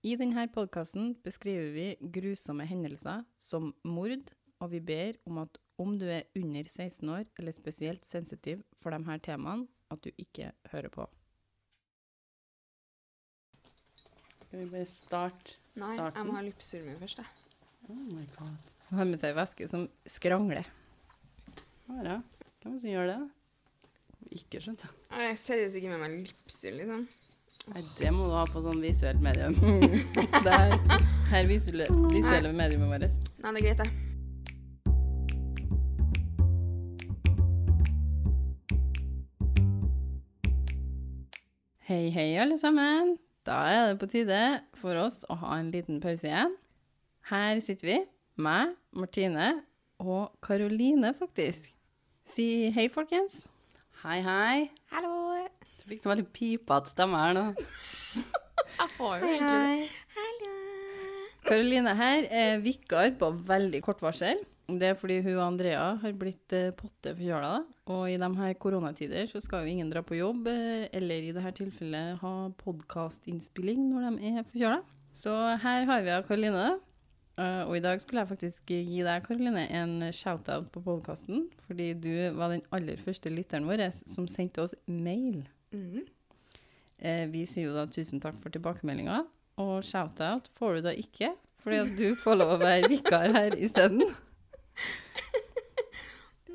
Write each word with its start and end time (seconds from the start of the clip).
I 0.00 0.14
denne 0.16 0.46
podkasten 0.48 1.10
beskriver 1.20 1.74
vi 1.74 1.86
grusomme 2.00 2.64
hendelser 2.64 3.20
som 3.36 3.66
mord, 3.84 4.30
og 4.56 4.70
vi 4.72 4.80
ber 4.80 5.18
om 5.28 5.42
at 5.42 5.58
om 5.80 5.92
du 6.00 6.06
er 6.08 6.24
under 6.40 6.64
16 6.64 7.04
år 7.12 7.26
eller 7.36 7.52
spesielt 7.52 8.08
sensitiv 8.08 8.62
for 8.80 8.96
de 8.96 9.00
her 9.04 9.20
temaene, 9.20 9.68
at 9.92 10.00
du 10.00 10.08
ikke 10.16 10.54
hører 10.72 10.88
på. 10.94 11.04
Skal 14.46 14.64
vi 14.64 14.70
bare 14.72 14.88
starte 14.88 15.58
Nei, 15.76 15.92
jeg 16.00 16.26
må 16.26 16.38
ha 16.38 16.46
lypsyre 16.48 16.96
først, 17.02 17.20
jeg. 17.20 17.60
Oh 17.92 18.00
my 18.00 18.24
god. 18.38 18.74
Hun 18.88 19.02
har 19.02 19.12
med 19.12 19.20
seg 19.20 19.36
væske 19.36 19.68
som 19.68 19.88
skrangler. 20.08 20.64
Bare. 21.90 22.22
Hvem 22.62 22.72
er 22.72 22.76
det 22.78 22.82
som 22.86 22.94
gjør 22.96 23.12
det? 23.12 23.22
Ikke 24.40 24.64
skjønt. 24.64 24.88
jeg. 24.88 25.00
Jeg 25.12 25.34
er 25.34 25.42
seriøst 25.44 25.76
ikke 25.76 25.92
med 25.92 26.06
meg 26.06 26.22
lypsyre, 26.24 26.78
liksom. 26.80 27.10
Nei, 27.68 27.82
det 28.00 28.10
må 28.14 28.24
du 28.26 28.32
ha 28.34 28.44
på 28.48 28.62
sånn 28.64 28.80
visuelt 28.82 29.20
medium. 29.22 29.54
Det 30.44 30.54
er 30.54 30.72
her 31.30 31.46
visuelle, 31.46 31.86
visuelle 32.10 32.52
mediumet 32.56 32.88
vårt. 32.88 33.28
Nei, 33.42 33.52
det 33.52 33.60
er 33.60 33.66
greit, 33.66 33.82
det. 33.84 33.90
Hei, 41.90 42.08
hei, 42.14 42.28
alle 42.38 42.56
sammen. 42.58 43.16
Da 43.46 43.60
er 43.66 43.80
det 43.90 44.00
på 44.00 44.08
tide 44.10 44.40
for 44.78 44.98
oss 45.00 45.24
å 45.30 45.36
ha 45.44 45.56
en 45.58 45.70
liten 45.74 46.00
pause 46.02 46.28
igjen. 46.28 46.52
Her 47.30 47.60
sitter 47.62 47.88
vi, 47.88 47.96
meg, 48.40 48.74
Martine 48.96 49.52
og 50.00 50.32
Karoline, 50.44 51.12
faktisk. 51.18 51.72
Si 52.26 52.70
hei, 52.74 52.88
folkens. 52.92 53.44
Hei, 54.00 54.22
hei. 54.24 54.60
Hallo. 54.94 55.10
Du 55.76 55.82
fikk 55.90 56.06
noe 56.06 56.14
veldig 56.14 56.30
pipete 56.32 56.88
stemme 56.88 57.18
her 57.20 57.34
nå. 57.36 57.42
Jeg 58.78 58.92
får 58.94 59.10
jo 59.20 59.28
egentlig. 59.28 59.90
Hallo. 60.14 60.52
Karoline 61.44 61.92
her 61.98 62.24
er 62.32 62.62
vikar 62.64 63.12
på 63.20 63.28
veldig 63.50 63.82
kort 63.84 64.00
varsel. 64.00 64.40
Det 64.70 64.88
er 64.88 64.96
fordi 64.96 65.18
hun 65.26 65.34
og 65.34 65.42
Andrea 65.50 65.84
har 66.00 66.16
blitt 66.16 66.56
eh, 66.56 66.72
potte 66.78 67.12
forkjøla. 67.12 67.52
Og 67.92 68.06
i 68.08 68.16
de 68.22 68.30
her 68.38 68.56
koronatider 68.62 69.28
så 69.28 69.44
skal 69.44 69.66
jo 69.66 69.74
ingen 69.74 69.92
dra 69.92 70.00
på 70.00 70.16
jobb, 70.16 70.48
eh, 70.48 70.88
eller 70.96 71.28
i 71.28 71.34
dette 71.36 71.52
tilfellet 71.60 72.22
ha 72.24 72.34
podkastinnspilling 72.64 73.84
når 73.90 74.08
de 74.08 74.32
er 74.32 74.48
forkjøla. 74.48 74.80
Så 75.12 75.36
her 75.60 75.84
har 75.92 76.08
vi 76.08 76.22
Karoline. 76.30 76.70
Eh, 77.40 77.62
og 77.64 77.76
i 77.78 77.82
dag 77.82 78.00
skulle 78.02 78.24
jeg 78.24 78.30
faktisk 78.34 78.72
gi 78.72 79.00
deg, 79.00 79.24
Karoline, 79.24 79.64
en 79.72 80.10
shout-out 80.12 80.68
på 80.74 80.82
podkasten. 80.84 81.46
Fordi 81.66 81.92
du 81.96 82.12
var 82.36 82.52
den 82.52 82.64
aller 82.76 83.00
første 83.00 83.32
lytteren 83.32 83.68
vår 83.68 83.86
som 83.96 84.28
sendte 84.28 84.64
oss 84.64 84.76
mail. 84.86 85.46
Mm. 85.72 86.02
Eh, 87.00 87.26
vi 87.32 87.46
sier 87.48 87.70
jo 87.70 87.76
da 87.76 87.86
tusen 87.88 88.20
takk 88.20 88.36
for 88.42 88.52
tilbakemeldinga, 88.52 89.22
og 89.60 89.76
shout-out 89.86 90.50
får 90.58 90.76
du 90.76 90.88
da 90.88 90.96
ikke, 90.96 91.32
fordi 91.62 91.78
at 91.80 91.94
du 91.96 92.18
får 92.18 92.36
lov 92.36 92.56
å 92.56 92.60
være 92.60 92.90
vikar 92.92 93.32
her 93.36 93.56
isteden. 93.56 94.04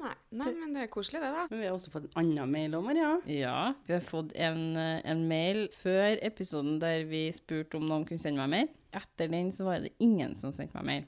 Nei, 0.06 0.14
nei, 0.40 0.52
men 0.60 0.74
det 0.76 0.84
er 0.86 0.90
koselig, 0.94 1.20
det, 1.24 1.32
da. 1.34 1.46
Men 1.50 1.60
vi 1.62 1.66
har 1.70 1.74
også 1.76 1.92
fått 1.94 2.06
en 2.10 2.20
annen 2.22 2.52
mail 2.54 2.76
om 2.78 2.86
Maria. 2.86 3.10
Ja, 3.32 3.74
vi 3.88 3.94
har 3.96 4.04
fått 4.06 4.32
en, 4.38 4.62
eh, 4.78 5.02
en 5.10 5.24
mail 5.30 5.66
før 5.74 6.20
episoden 6.22 6.80
der 6.82 7.04
vi 7.10 7.24
spurte 7.36 7.80
om 7.80 7.88
noen 7.90 8.06
kunne 8.08 8.22
sende 8.22 8.40
meg 8.44 8.50
mail. 8.54 8.70
Etter 8.96 9.28
den 9.34 9.52
så 9.56 9.66
var 9.68 9.80
det 9.84 9.94
ingen 10.00 10.36
som 10.38 10.52
sendte 10.56 10.78
meg 10.82 10.86
mail. 10.92 11.06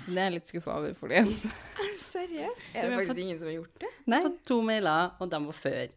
Så 0.00 0.10
det 0.14 0.18
er 0.22 0.30
jeg 0.30 0.36
litt 0.38 0.48
skuffa 0.50 0.78
over, 0.80 0.94
folkens. 0.98 1.44
Seriøst? 2.00 2.64
Så 2.72 2.80
Er 2.80 2.88
vi 2.88 2.88
det 2.88 2.96
faktisk 2.96 3.10
fått- 3.12 3.22
ingen 3.26 3.38
som 3.38 3.48
har 3.50 3.54
gjort 3.58 3.78
det? 3.84 3.90
Nei, 4.10 4.20
Fått 4.24 4.40
to 4.48 4.60
mailer, 4.62 5.12
og 5.20 5.30
de 5.30 5.40
var 5.44 5.58
før. 5.60 5.94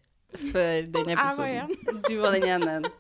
før 0.51 0.91
den 0.91 1.09
Jeg 1.09 1.17
var 1.17 1.31
episoden. 1.31 1.51
igjen. 1.55 2.01
Du 2.09 2.15
var 2.21 2.31
den 2.35 2.43
ene. 2.43 2.91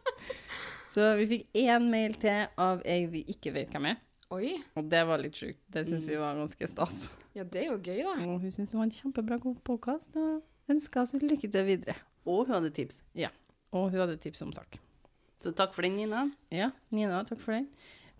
Så 0.97 1.11
vi 1.19 1.25
fikk 1.29 1.47
én 1.67 1.89
mail 1.91 2.15
til 2.17 2.47
av 2.57 2.81
ei 2.87 3.03
vi 3.11 3.25
ikke 3.29 3.51
vet 3.53 3.69
hvem 3.75 3.91
er. 3.91 3.97
Oi. 4.35 4.57
Og 4.75 4.87
det 4.91 4.99
var 5.07 5.21
litt 5.23 5.37
sjukt. 5.39 5.59
Det 5.71 5.85
syns 5.87 6.07
vi 6.09 6.17
var 6.19 6.35
ganske 6.35 6.67
stas. 6.67 7.05
Ja, 7.37 7.45
det 7.47 7.61
er 7.61 7.69
jo 7.69 7.77
gøy, 7.79 8.01
da. 8.03 8.15
Og 8.25 8.41
hun 8.41 8.51
syntes 8.51 8.73
det 8.73 8.79
var 8.79 8.87
en 8.89 8.91
kjempebra 8.91 9.37
god 9.39 9.61
podkast, 9.67 10.17
og 10.19 10.73
ønska 10.73 11.05
oss 11.05 11.15
lykke 11.21 11.47
til 11.47 11.63
videre. 11.67 11.95
Og 12.27 12.41
hun 12.43 12.57
hadde 12.57 12.73
tips. 12.75 13.05
Ja. 13.15 13.29
Og 13.71 13.87
hun 13.93 14.01
hadde 14.03 14.17
tips 14.19 14.43
om 14.43 14.51
sak. 14.55 14.81
Så 15.39 15.53
takk 15.55 15.71
for 15.77 15.87
den, 15.87 15.95
Nina. 15.95 16.25
Ja, 16.51 16.73
Nina, 16.91 17.21
takk 17.29 17.39
for 17.39 17.55
den. 17.55 17.69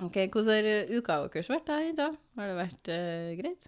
Ok, 0.06 0.22
Hvordan 0.32 0.70
har 0.70 0.94
uka 0.94 1.18
deres 1.34 1.50
vært 1.52 1.68
da, 1.68 1.82
dag? 1.98 2.16
Har 2.38 2.54
det 2.54 2.58
vært 2.62 2.94
uh, 2.94 3.34
greit? 3.42 3.68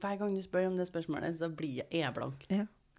Hver 0.00 0.18
gang 0.18 0.34
du 0.34 0.42
spør 0.42 0.70
om 0.72 0.80
det 0.80 0.88
spørsmålet, 0.88 1.38
så 1.38 1.52
blir 1.54 1.84
jeg 1.84 2.02
er 2.02 2.10
blank. 2.16 2.48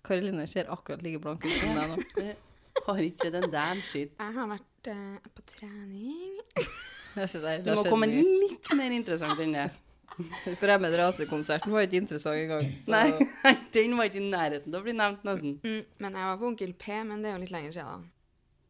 Karoline 0.05 0.47
ser 0.47 0.71
akkurat 0.71 1.03
like 1.03 1.19
blank 1.19 1.43
ut 1.43 1.57
som 1.57 1.75
deg 1.75 1.91
nå. 1.91 2.31
Har 2.87 3.03
ikke 3.03 3.33
den 3.33 3.51
damn 3.51 3.83
shit. 3.83 4.15
Jeg 4.15 4.37
har 4.37 4.47
vært 4.47 4.93
uh, 4.93 5.31
på 5.35 5.49
trening. 5.57 6.39
Det 7.15 7.45
er 7.45 7.63
Du 7.65 7.71
må 7.75 7.83
komme 7.89 8.07
mye. 8.07 8.21
litt 8.23 8.69
mer 8.77 8.91
interessant 8.95 9.39
enn 9.43 9.53
det. 9.57 9.69
Fremmed 10.59 10.93
rasekonserten 10.99 11.71
var 11.73 11.85
ikke 11.87 12.01
interessant 12.01 12.35
engang. 12.37 12.67
så- 12.83 12.91
Nei, 12.91 13.55
den 13.73 13.95
var 13.97 14.05
ikke 14.09 14.21
i 14.21 14.29
nærheten 14.29 14.71
til 14.71 14.79
å 14.79 14.83
bli 14.83 14.93
nevnt, 14.93 15.23
nesten. 15.27 15.57
Mm, 15.63 15.85
men 15.99 16.13
jeg 16.19 16.25
var 16.29 16.37
på 16.37 16.47
Onkel 16.51 16.73
P, 16.77 17.03
men 17.03 17.21
det 17.21 17.31
er 17.31 17.37
jo 17.37 17.43
litt 17.45 17.51
lenger 17.55 17.71
siden. 17.71 18.07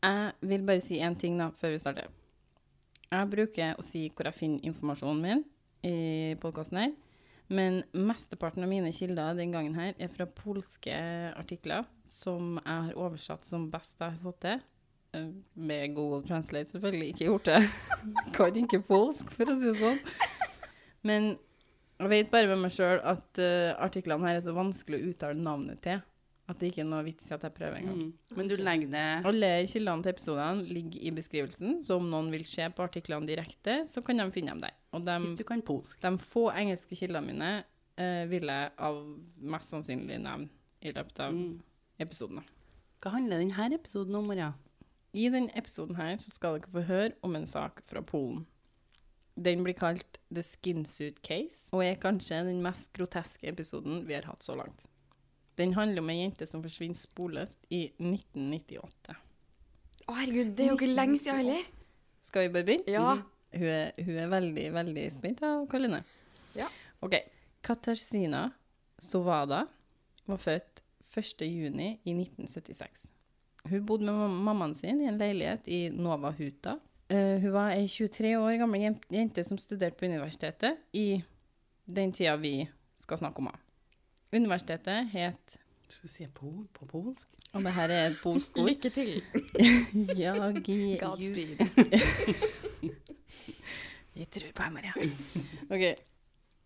da. 0.01 0.09
Jeg 0.09 0.49
vil 0.49 0.65
bare 0.65 0.81
si 0.81 0.97
én 0.99 1.17
ting 1.19 1.37
da, 1.37 1.49
før 1.51 1.71
vi 1.75 1.79
starter. 1.79 2.07
Jeg 3.11 3.29
bruker 3.29 3.75
å 3.77 3.83
si 3.83 4.05
hvor 4.09 4.23
jeg 4.29 4.33
finner 4.37 4.63
informasjonen 4.71 5.21
min 5.21 5.43
i 5.83 6.35
podkasten 6.41 6.77
her. 6.79 6.91
Men 7.51 7.81
mesteparten 7.93 8.63
av 8.63 8.69
mine 8.71 8.91
kilder 8.95 9.35
den 9.35 9.51
gangen 9.51 9.75
her 9.75 9.93
er 9.99 10.07
fra 10.07 10.25
polske 10.25 10.93
artikler 11.35 11.85
som 12.07 12.55
jeg 12.65 12.85
har 12.87 12.93
oversatt 12.95 13.43
som 13.45 13.69
best 13.69 13.97
jeg 13.99 14.13
har 14.13 14.21
fått 14.23 14.39
til. 14.45 14.61
Med 15.53 15.95
Google 15.95 16.21
Translate, 16.27 16.71
selvfølgelig. 16.71 17.07
Ikke 17.13 17.25
gjort 17.27 17.49
det. 17.49 17.59
kan 18.37 18.55
ikke 18.61 18.79
polsk, 18.87 19.33
for 19.35 19.51
å 19.51 19.55
si 19.59 19.67
det 19.67 19.79
sånn. 19.81 19.99
Men 21.07 21.33
jeg 22.01 22.11
vet 22.13 22.31
bare 22.31 22.47
med 22.49 22.63
meg 22.63 22.71
sjøl 22.73 23.01
at 23.03 23.41
uh, 23.41 23.73
artiklene 23.83 24.25
her 24.29 24.39
er 24.39 24.45
så 24.45 24.53
vanskelig 24.55 25.01
å 25.01 25.11
uttale 25.11 25.37
navnet 25.37 25.81
til 25.83 25.99
at 26.51 26.59
det 26.59 26.71
ikke 26.71 26.81
er 26.83 26.87
noe 26.89 27.03
vits 27.05 27.29
i 27.29 27.35
at 27.35 27.43
jeg 27.45 27.53
prøver 27.55 27.77
engang. 27.79 27.99
Mm. 28.09 28.37
Men 28.39 28.49
du 28.49 28.55
legger 28.59 28.89
det 28.91 29.03
Alle 29.29 29.51
kildene 29.71 30.03
til 30.03 30.11
episodene 30.11 30.65
ligger 30.67 31.03
i 31.07 31.11
beskrivelsen, 31.15 31.77
så 31.85 31.95
om 31.99 32.09
noen 32.11 32.31
vil 32.33 32.43
se 32.49 32.65
på 32.75 32.83
artiklene 32.83 33.29
direkte, 33.29 33.77
så 33.87 34.03
kan 34.03 34.19
de 34.19 34.25
finne 34.35 34.55
dem 34.55 34.63
der. 34.63 34.73
Og 34.91 35.05
de, 35.07 35.15
hvis 35.23 35.37
du 35.37 35.45
kan 35.47 35.61
polsk. 35.63 36.01
de 36.03 36.11
få 36.19 36.49
engelske 36.51 36.97
kildene 36.99 37.27
mine 37.29 37.51
uh, 37.61 38.23
vil 38.31 38.51
jeg 38.51 38.73
av 38.89 38.99
mest 39.53 39.71
sannsynlig 39.75 40.19
nevne 40.23 40.49
i 40.81 40.91
løpet 40.95 41.23
av 41.23 41.37
Mm. 41.37 41.61
episoden. 42.01 42.43
Hva 43.01 43.13
handler 43.15 43.39
denne 43.39 43.71
episoden 43.77 44.17
om, 44.17 44.27
Maria? 44.27 44.51
I 45.11 45.27
denne 45.31 45.51
episoden 45.59 45.97
her 45.99 46.15
så 46.23 46.31
skal 46.31 46.59
dere 46.59 46.71
få 46.71 46.85
høre 46.87 47.11
om 47.25 47.35
en 47.35 47.47
sak 47.49 47.81
fra 47.87 48.03
Polen. 48.05 48.45
Den 49.35 49.63
blir 49.65 49.75
kalt 49.75 50.19
The 50.31 50.43
Skinsuit 50.43 51.19
Case, 51.25 51.69
og 51.75 51.83
er 51.85 51.99
kanskje 51.99 52.41
den 52.47 52.61
mest 52.63 52.91
groteske 52.95 53.49
episoden 53.51 54.05
vi 54.07 54.15
har 54.15 54.27
hatt 54.29 54.43
så 54.43 54.55
langt. 54.59 54.87
Den 55.59 55.75
handler 55.75 56.03
om 56.03 56.11
ei 56.11 56.21
jente 56.21 56.47
som 56.47 56.63
forsvinner 56.63 56.97
sporløst 56.97 57.67
i 57.69 57.83
1998. 57.99 59.17
Å, 60.07 60.15
herregud, 60.15 60.55
det 60.55 60.65
er 60.65 60.71
jo 60.71 60.79
ikke 60.79 60.93
lenge 60.93 61.19
siden 61.19 61.43
heller. 61.43 61.67
Skal 62.23 62.47
vi 62.47 62.55
bare 62.55 62.67
begynne? 62.67 62.91
Ja. 62.91 63.17
Hun 63.51 63.67
er, 63.67 63.91
hun 63.99 64.17
er 64.23 64.31
veldig, 64.31 64.65
veldig 64.73 65.05
spent 65.11 65.43
Karoline. 65.43 66.03
Ja. 66.55 66.69
OK. 67.03 67.17
Katarzyna 67.65 68.47
Sovada 69.01 69.65
var 70.25 70.41
født 70.41 70.83
1. 71.11 73.10
juni 73.65 73.69
i 73.69 73.69
1976. 73.69 73.69
Hun 73.69 73.85
bodde 73.85 74.05
med 74.05 74.29
mammaen 74.43 74.73
sin 74.75 75.01
i 75.01 75.07
en 75.07 75.17
leilighet 75.17 75.67
i 75.67 75.89
Nova 75.89 76.31
Huta. 76.31 76.77
Uh, 77.11 77.39
hun 77.43 77.51
var 77.53 77.71
ei 77.75 77.87
23 77.87 78.37
år 78.39 78.57
gammel 78.57 78.95
jente 79.11 79.43
som 79.43 79.57
studerte 79.59 79.97
på 79.99 80.05
universitetet 80.07 80.77
i 80.93 81.21
den 81.85 82.11
tida 82.11 82.37
vi 82.37 82.67
skal 82.97 83.17
snakke 83.17 83.39
om. 83.39 83.47
henne. 83.51 83.59
Universitetet 84.33 85.09
het 85.11 85.57
Skal 85.91 86.07
du 86.07 86.11
se 86.13 86.27
på, 86.33 86.65
på 86.71 86.85
polsk? 86.87 87.27
Og 87.53 87.63
det 87.65 87.73
her 87.75 87.89
er 87.91 88.05
et 88.07 88.19
polsk 88.23 88.57
ord. 88.57 88.67
Lykke 88.69 88.89
til. 88.89 89.21
Jagi- 90.21 90.97
Godspeed. 91.01 91.57
Vi 94.13 94.25
tror 94.25 94.51
på 94.53 94.63
deg, 94.63 94.71
Maria. 94.71 94.93
ok. 95.71 95.83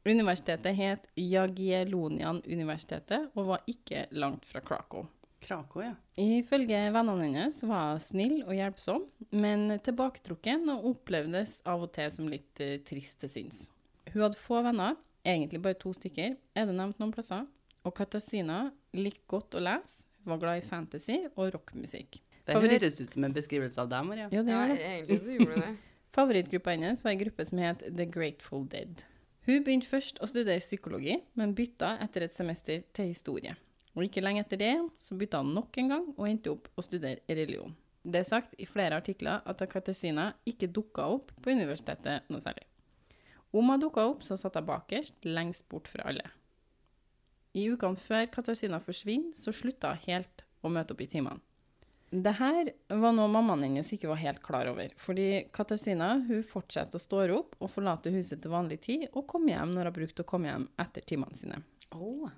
Universitetet 0.05 0.75
het 0.77 1.07
Jagiellonian 1.17 2.41
universitetet 2.45 3.31
og 3.35 3.47
var 3.47 3.63
ikke 3.69 4.05
langt 4.13 4.45
fra 4.45 4.59
Krakow. 4.61 5.07
Krakow, 5.41 5.83
ja. 5.83 5.93
Ifølge 6.17 6.77
vennene 6.95 7.25
hennes 7.27 7.59
var 7.67 7.91
hun 7.91 7.99
snill 8.01 8.37
og 8.47 8.53
hjelpsom, 8.55 9.03
men 9.35 9.67
tilbaketrukken 9.85 10.69
og 10.73 10.85
opplevdes 10.93 11.59
av 11.69 11.83
og 11.85 11.91
til 11.93 12.09
som 12.13 12.29
litt 12.31 12.61
eh, 12.63 12.77
trist 12.87 13.19
til 13.21 13.29
sinns. 13.29 13.59
Hun 14.13 14.21
hadde 14.23 14.39
få 14.41 14.61
venner, 14.65 14.95
egentlig 15.25 15.61
bare 15.61 15.77
to 15.81 15.93
stykker, 15.93 16.35
er 16.55 16.65
det 16.69 16.75
nevnt 16.77 16.99
noen 17.01 17.13
plasser, 17.13 17.45
og 17.85 17.93
Katasina 17.97 18.71
likte 18.97 19.27
godt 19.29 19.57
å 19.59 19.61
lese, 19.61 20.05
var 20.25 20.39
glad 20.41 20.63
i 20.63 20.65
fantasy 20.65 21.19
og 21.35 21.51
rockmusikk. 21.53 22.21
Det 22.45 22.53
Favoritt- 22.55 22.81
høres 22.81 23.01
ut 23.01 23.11
som 23.13 23.23
en 23.27 23.33
beskrivelse 23.33 23.81
av 23.81 23.89
deg, 23.89 24.05
Maria. 24.05 24.29
Ja, 24.31 24.41
det 24.41 24.51
Ja, 24.53 24.63
gjør 24.65 24.73
det. 24.77 24.87
egentlig 24.95 25.19
så 25.21 25.35
gjorde 25.37 25.53
du 25.53 25.61
det. 25.61 25.75
Favorittgruppa 26.15 26.71
hennes 26.73 27.03
var 27.03 27.11
en 27.11 27.19
gruppe 27.19 27.45
som 27.45 27.59
het 27.61 27.83
The 27.97 28.05
Grateful 28.05 28.65
Dead. 28.71 29.03
Hun 29.45 29.61
begynte 29.63 29.89
først 29.91 30.17
å 30.23 30.29
studere 30.29 30.57
psykologi, 30.63 31.19
men 31.37 31.53
bytta 31.53 31.99
etter 32.01 32.23
et 32.25 32.33
semester 32.33 32.81
til 32.97 33.11
historie. 33.11 33.53
Og 33.95 34.03
ikke 34.03 34.23
lenge 34.23 34.43
etter 34.43 34.59
det 34.59 34.75
så 35.03 35.15
bytta 35.15 35.39
han 35.41 35.53
nok 35.55 35.77
en 35.79 35.91
gang 35.91 36.07
og 36.17 36.27
endte 36.27 36.51
opp 36.51 36.67
å 36.75 36.83
studere 36.83 37.23
religion. 37.31 37.75
Det 38.05 38.21
er 38.21 38.27
sagt 38.27 38.53
i 38.61 38.67
flere 38.69 38.99
artikler 38.99 39.41
at 39.49 39.63
Katarzyna 39.71 40.29
ikke 40.45 40.69
dukka 40.69 41.07
opp 41.15 41.31
på 41.41 41.55
universitetet 41.55 42.27
noe 42.29 42.43
særlig. 42.43 42.67
Om 43.55 43.71
hun 43.71 43.81
dukka 43.81 44.03
opp, 44.05 44.23
så 44.27 44.35
satt 44.37 44.59
hun 44.59 44.67
bakerst, 44.67 45.23
lengst 45.25 45.65
bort 45.71 45.87
fra 45.89 46.09
alle. 46.11 46.27
I 47.55 47.69
ukene 47.71 47.97
før 47.97 48.27
Katarzyna 48.29 48.81
forsvinner, 48.83 49.31
så 49.33 49.53
slutta 49.55 49.95
hun 49.95 50.03
helt 50.09 50.43
å 50.61 50.69
møte 50.69 50.93
opp 50.93 51.01
i 51.05 51.09
timene. 51.09 51.41
Det 52.11 52.35
her 52.37 52.69
var 53.01 53.15
noe 53.15 53.31
mammaen 53.31 53.63
hennes 53.65 53.89
ikke 53.95 54.11
var 54.11 54.19
helt 54.21 54.41
klar 54.43 54.69
over, 54.69 54.91
fordi 55.01 55.47
Katarzyna 55.55 56.11
hun 56.27 56.43
fortsetter 56.45 56.99
å 56.99 57.01
stå 57.01 57.23
opp 57.35 57.55
og 57.57 57.71
forlate 57.71 58.13
huset 58.13 58.43
til 58.43 58.53
vanlig 58.53 58.81
tid, 58.85 59.07
og 59.13 59.25
komme 59.31 59.55
hjem 59.55 59.73
når 59.73 59.89
hun 59.89 59.97
brukte 59.97 60.23
å 60.23 60.29
komme 60.29 60.51
hjem 60.51 60.67
etter 60.83 61.07
timene 61.07 61.39
sine. 61.39 61.63
Oh. 61.95 62.29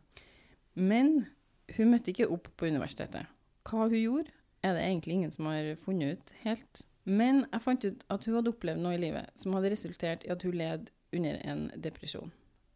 Men 0.77 1.25
hun 1.75 1.91
møtte 1.91 2.13
ikke 2.13 2.29
opp 2.31 2.47
på 2.55 2.69
universitetet. 2.71 3.27
Hva 3.67 3.87
hun 3.87 3.97
gjorde, 3.99 4.31
er 4.63 4.75
det 4.75 4.85
egentlig 4.85 5.17
ingen 5.17 5.33
som 5.33 5.49
har 5.49 5.73
funnet 5.81 6.17
ut 6.17 6.33
helt. 6.43 6.83
Men 7.07 7.45
jeg 7.45 7.63
fant 7.63 7.85
ut 7.85 8.03
at 8.11 8.25
hun 8.27 8.35
hadde 8.35 8.51
opplevd 8.51 8.83
noe 8.83 8.97
i 8.97 9.01
livet 9.01 9.31
som 9.39 9.55
hadde 9.55 9.71
resultert 9.71 10.25
i 10.27 10.31
at 10.33 10.43
hun 10.43 10.57
led 10.59 10.89
under 11.15 11.39
en 11.47 11.67
depresjon. 11.83 12.33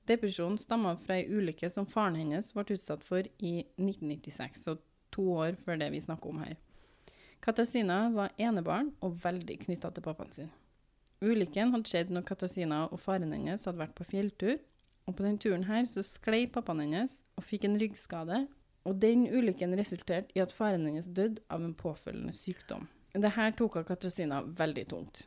Depresjonen 0.07 0.57
stamma 0.59 0.95
fra 0.99 1.19
ei 1.19 1.27
ulykke 1.29 1.69
som 1.69 1.87
faren 1.87 2.17
hennes 2.19 2.53
ble 2.55 2.77
utsatt 2.77 3.03
for 3.05 3.27
i 3.43 3.53
1996, 3.79 4.63
så 4.63 4.77
to 5.11 5.27
år 5.35 5.59
før 5.65 5.79
det 5.81 5.91
vi 5.93 6.01
snakker 6.03 6.31
om 6.31 6.41
her. 6.41 6.55
Katarzyna 7.41 7.99
var 8.13 8.33
enebarn 8.39 8.91
og 9.01 9.19
veldig 9.23 9.59
knytta 9.65 9.91
til 9.91 10.05
pappaen 10.05 10.33
sin. 10.35 10.51
Ulykken 11.21 11.73
hadde 11.73 11.89
skjedd 11.89 12.11
når 12.13 12.25
Katarzyna 12.25 12.85
og 12.89 13.01
faren 13.01 13.33
hennes 13.33 13.65
hadde 13.67 13.81
vært 13.81 13.97
på 13.97 14.07
fjelltur, 14.07 14.57
og 15.09 15.17
på 15.17 15.25
den 15.25 15.37
turen 15.41 15.67
her 15.67 15.85
så 15.89 16.03
sklei 16.05 16.45
pappaen 16.49 16.83
hennes 16.85 17.19
og 17.37 17.45
fikk 17.45 17.67
en 17.67 17.77
ryggskade, 17.81 18.45
og 18.87 18.97
den 19.01 19.27
ulykken 19.29 19.75
resulterte 19.77 20.33
i 20.35 20.41
at 20.43 20.53
faren 20.55 20.87
hennes 20.87 21.09
døde 21.09 21.43
av 21.51 21.63
en 21.63 21.75
påfølgende 21.77 22.33
sykdom. 22.33 22.87
Det 23.13 23.33
her 23.35 23.53
tok 23.57 23.81
av 23.81 23.85
Katrasina 23.89 24.41
veldig 24.43 24.85
tungt. 24.89 25.25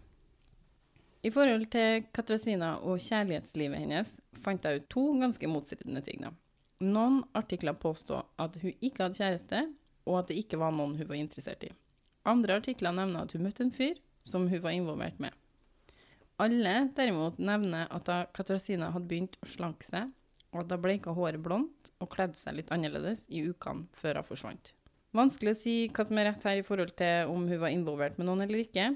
I 1.25 1.31
forhold 1.33 1.69
til 1.73 2.05
Katrasina 2.13 2.75
og 2.85 3.01
kjærlighetslivet 3.01 3.81
hennes 3.81 4.11
fant 4.45 4.65
jeg 4.65 4.83
ut 4.83 4.91
to 4.93 5.05
ganske 5.21 5.49
motstridende 5.49 6.03
ting. 6.05 6.25
Noen 6.85 7.23
artikler 7.37 7.77
påstod 7.81 8.27
at 8.41 8.59
hun 8.61 8.75
ikke 8.75 9.07
hadde 9.07 9.21
kjæreste, 9.21 9.63
og 10.05 10.19
at 10.21 10.29
det 10.29 10.41
ikke 10.43 10.61
var 10.61 10.75
noen 10.77 10.99
hun 10.99 11.09
var 11.09 11.17
interessert 11.17 11.65
i. 11.65 11.71
Andre 12.29 12.59
artikler 12.61 12.93
nevner 12.97 13.25
at 13.25 13.33
hun 13.33 13.45
møtte 13.47 13.65
en 13.65 13.73
fyr 13.73 13.97
som 14.29 14.49
hun 14.49 14.63
var 14.65 14.77
involvert 14.77 15.17
med. 15.21 15.33
Alle 16.41 16.75
derimot 16.97 17.39
nevner 17.39 17.89
at 17.95 18.09
da 18.09 18.19
Katrasina 18.35 18.91
hadde 18.93 19.09
begynt 19.09 19.39
å 19.41 19.49
slanke 19.49 19.87
seg, 19.87 20.11
og 20.55 20.61
at 20.63 20.71
hun 20.73 20.83
bleika 20.85 21.13
håret 21.15 21.43
blondt 21.43 21.91
og 22.01 22.09
kledde 22.15 22.39
seg 22.39 22.57
litt 22.57 22.71
annerledes 22.75 23.27
i 23.29 23.43
ukene 23.51 23.89
før 23.99 24.21
hun 24.23 24.29
forsvant. 24.31 24.73
Vanskelig 25.15 25.53
å 25.55 25.59
si 25.59 25.75
hva 25.95 26.07
som 26.07 26.19
er 26.19 26.31
rett 26.31 26.43
her 26.47 26.59
i 26.59 26.65
forhold 26.67 26.95
til 26.99 27.31
om 27.31 27.45
hun 27.51 27.61
var 27.61 27.71
involvert 27.75 28.17
med 28.19 28.27
noen 28.27 28.43
eller 28.47 28.63
ikke, 28.65 28.89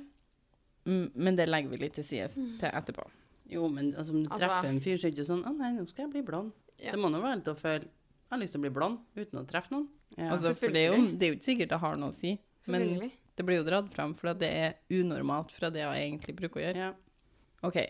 men 0.89 1.37
det 1.37 1.47
legger 1.49 1.71
vi 1.75 1.81
litt 1.83 1.95
til 1.99 2.07
side 2.07 2.29
til 2.33 2.71
etterpå. 2.73 3.05
Jo, 3.49 3.69
men 3.73 3.93
altså, 3.95 4.15
om 4.15 4.23
du 4.25 4.29
Altså- 4.31 4.47
treffer 4.47 4.69
en 4.69 4.81
fyr, 4.81 4.97
så 4.97 5.07
er 5.07 5.11
det 5.11 5.19
ikke 5.19 5.29
sånn 5.33 5.45
'Å 5.45 5.57
nei, 5.57 5.73
nå 5.73 5.89
skal 5.89 6.05
jeg 6.05 6.13
bli 6.13 6.23
blond'. 6.23 6.53
Ja. 6.79 6.93
Det 6.93 7.01
må 7.01 7.11
nå 7.11 7.21
være 7.21 7.37
litt 7.37 7.49
å 7.49 7.57
føle 7.57 7.81
'Jeg 7.85 8.31
har 8.31 8.39
lyst 8.39 8.53
til 8.53 8.61
å 8.61 8.67
bli 8.67 8.71
blond', 8.71 8.99
uten 9.17 9.39
å 9.41 9.47
treffe 9.47 9.71
noen. 9.73 9.89
Ja. 10.17 10.31
Altså, 10.33 10.55
for 10.57 10.69
det 10.69 10.77
er, 10.77 10.97
jo, 10.97 11.07
det 11.17 11.23
er 11.23 11.33
jo 11.33 11.37
ikke 11.39 11.45
sikkert 11.45 11.69
det 11.69 11.79
har 11.81 11.97
noe 11.97 12.09
å 12.09 12.13
si, 12.15 12.39
men 12.69 13.11
det 13.37 13.47
blir 13.47 13.57
jo 13.57 13.65
dratt 13.65 13.91
fram 13.95 14.15
for 14.15 14.29
at 14.29 14.39
det 14.39 14.51
er 14.51 14.75
unormalt 14.91 15.53
fra 15.53 15.71
det 15.71 15.81
jeg 15.81 16.11
egentlig 16.11 16.37
bruker 16.37 16.61
å 16.61 16.65
gjøre. 16.67 16.77
ja. 16.77 16.93
Ok, 17.63 17.87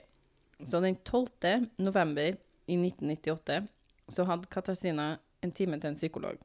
så 0.64 0.80
den 0.80 0.96
12. 1.04 1.68
november 1.78 2.36
i 2.68 2.76
1998 2.76 3.66
så 4.08 4.24
hadde 4.28 4.50
Katarzyna 4.52 5.08
en 5.40 5.52
time 5.52 5.78
til 5.80 5.90
en 5.90 5.98
psykolog. 5.98 6.38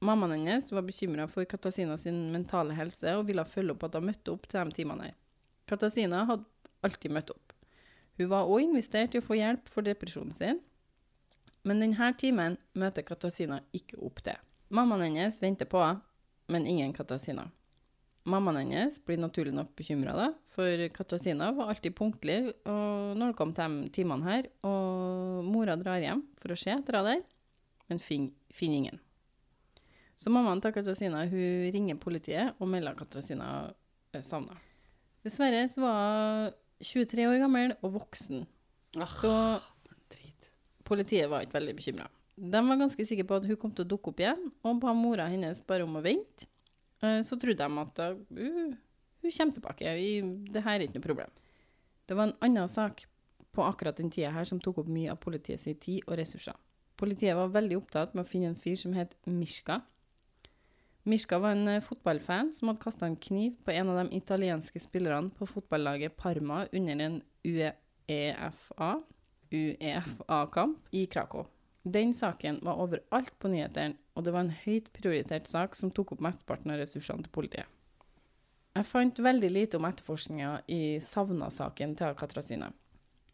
Mammaen 0.00 0.32
hennes 0.38 0.70
var 0.72 0.84
bekymra 0.84 1.26
for 1.28 1.44
Katarzyna 1.44 1.96
sin 2.00 2.30
mentale 2.32 2.76
helse 2.76 3.12
og 3.18 3.26
ville 3.28 3.44
følge 3.44 3.74
opp 3.74 3.84
at 3.88 3.98
hun 3.98 4.08
møtte 4.08 4.32
opp 4.32 4.46
til 4.48 4.60
de 4.68 4.76
timene. 4.80 5.10
Katarzyna 5.68 6.24
hadde 6.28 6.48
alltid 6.84 7.12
møtt 7.12 7.32
opp. 7.34 7.52
Hun 8.20 8.30
var 8.32 8.48
også 8.48 8.64
investert 8.64 9.14
i 9.14 9.20
å 9.20 9.24
få 9.24 9.36
hjelp 9.38 9.68
for 9.68 9.84
depresjonen 9.84 10.32
sin, 10.36 10.60
men 11.64 11.82
denne 11.84 12.12
timen 12.16 12.56
møter 12.72 13.04
Katarzyna 13.04 13.60
ikke 13.76 14.00
opp 14.00 14.22
til. 14.24 14.36
Mammaen 14.72 15.08
hennes 15.08 15.40
venter 15.42 15.68
på 15.68 15.80
henne, 15.84 16.04
men 16.50 16.66
ingen 16.66 16.92
Katarzyna. 16.96 17.50
Mammaen 18.28 18.58
hennes 18.60 18.98
blir 19.04 19.16
naturlig 19.20 19.54
nok 19.56 19.70
bekymra, 19.78 20.28
for 20.52 20.88
Katarzyna 20.92 21.52
var 21.56 21.70
alltid 21.72 21.94
punktlig 21.96 22.52
og 22.68 23.16
når 23.16 23.32
det 23.32 23.36
kom 23.38 23.54
til 23.56 23.76
de 23.86 23.92
timene 23.96 24.26
her, 24.28 24.48
og 24.66 25.46
mora 25.48 25.76
drar 25.80 26.02
hjem 26.02 26.20
for 26.40 26.52
å 26.52 26.58
se 26.60 26.74
etter 26.74 26.98
henne 26.98 27.14
der, 27.14 27.22
men 27.88 28.02
finner 28.02 28.52
fin 28.54 28.74
ingen. 28.76 29.00
Så 30.20 30.28
mammaen 30.28 30.60
til 30.60 30.74
Katarzyna 30.76 31.24
hun 31.30 31.70
ringer 31.72 31.96
politiet 32.00 32.60
og 32.60 32.68
melder 32.68 32.92
at 32.92 33.00
Katarzyna 33.00 33.50
er 34.12 34.26
savna. 34.26 34.58
Dessverre 35.24 35.64
så 35.72 35.80
var 35.84 36.00
hun 36.50 36.58
23 36.80 37.26
år 37.28 37.40
gammel 37.42 37.76
og 37.80 37.96
voksen, 37.98 38.46
Ah, 38.98 39.06
så 39.06 39.60
drit. 40.10 40.48
Politiet 40.82 41.28
var 41.30 41.44
ikke 41.44 41.60
veldig 41.60 41.74
bekymra. 41.78 42.08
De 42.34 42.62
var 42.66 42.78
ganske 42.80 43.04
sikre 43.06 43.26
på 43.28 43.36
at 43.38 43.44
hun 43.46 43.58
kom 43.60 43.70
til 43.70 43.84
å 43.84 43.90
dukke 43.92 44.10
opp 44.10 44.22
igjen, 44.22 44.48
og 44.66 44.80
ba 44.82 44.94
mora 44.96 45.28
hennes 45.30 45.60
bare 45.62 45.86
om 45.86 45.98
å 46.00 46.02
vente. 46.02 46.48
Eh, 47.02 47.22
Så 47.22 47.38
trodde 47.40 47.64
de 47.64 47.78
at 47.84 47.98
uh, 47.98 48.74
hun 49.20 49.30
kommer 49.30 49.52
tilbake, 49.52 49.94
det 50.52 50.64
her 50.64 50.78
er 50.78 50.86
ikke 50.86 50.98
noe 50.98 51.06
problem. 51.06 51.30
Det 52.08 52.16
var 52.16 52.28
en 52.28 52.38
annen 52.40 52.68
sak 52.68 53.04
på 53.52 53.64
akkurat 53.64 53.96
den 53.96 54.10
tida 54.10 54.30
her 54.34 54.44
som 54.44 54.60
tok 54.60 54.82
opp 54.82 54.88
mye 54.90 55.12
av 55.12 55.20
politiet 55.22 55.60
sin 55.60 55.78
tid 55.78 56.02
og 56.06 56.18
ressurser. 56.18 56.56
Politiet 57.00 57.36
var 57.36 57.52
veldig 57.54 57.78
opptatt 57.78 58.14
med 58.14 58.24
å 58.24 58.28
finne 58.28 58.50
en 58.50 58.58
fyr 58.58 58.76
som 58.76 58.94
het 58.96 59.16
Mishka. 59.26 59.80
Mishka 61.08 61.38
var 61.40 61.56
en 61.56 61.68
eh, 61.68 61.84
fotballfan 61.84 62.52
som 62.52 62.68
hadde 62.68 62.82
kasta 62.82 63.06
en 63.08 63.16
kniv 63.16 63.56
på 63.64 63.72
en 63.72 63.92
av 63.92 64.02
de 64.02 64.18
italienske 64.18 64.82
spillerne 64.82 65.32
på 65.36 65.48
fotballaget 65.48 66.16
Parma 66.16 66.66
under 66.72 67.06
en 67.06 67.22
E 67.40 67.72
UEFA 68.10 68.90
UEFA-kamp 69.50 70.90
i 70.90 71.06
Krakow. 71.06 71.46
Den 71.82 72.12
saken 72.14 72.60
var 72.62 72.82
overalt 72.82 73.32
på 73.38 73.48
nyhetene, 73.48 73.96
og 74.20 74.26
det 74.26 74.34
var 74.36 74.44
en 74.44 74.58
høyt 74.66 74.90
prioritert 74.92 75.48
sak 75.48 75.76
som 75.78 75.92
tok 75.92 76.12
opp 76.14 76.24
mesteparten 76.24 76.74
av 76.74 76.82
ressursene 76.82 77.24
til 77.24 77.32
politiet. 77.32 77.64
Jeg 78.76 78.86
fant 78.86 79.16
veldig 79.18 79.48
lite 79.50 79.80
om 79.80 79.86
etterforskninga 79.88 80.52
i 80.70 81.00
savna-saken 81.02 81.96
til 81.98 82.14
Katrasina. 82.20 82.68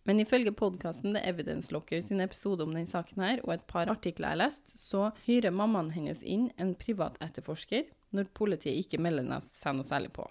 Men 0.06 0.22
ifølge 0.22 0.54
podkasten 0.54 1.16
The 1.16 1.24
Evidence 1.26 1.74
Locker 1.74 2.00
sin 2.00 2.22
episode 2.22 2.62
om 2.62 2.72
denne 2.72 2.88
saken 2.88 3.24
her, 3.24 3.42
og 3.42 3.56
et 3.56 3.66
par 3.68 3.90
artikler 3.90 4.32
jeg 4.32 4.40
leste, 4.44 4.70
lest, 4.70 4.80
så 4.80 5.10
hyrer 5.26 5.52
mammaen 5.52 5.90
hennes 5.92 6.22
inn 6.22 6.46
en 6.62 6.72
privat 6.78 7.18
etterforsker 7.26 7.90
når 8.14 8.30
politiet 8.38 8.78
ikke 8.78 9.02
melder 9.02 9.42
seg 9.42 9.74
noe 9.76 9.86
særlig 9.86 10.14
på. 10.14 10.24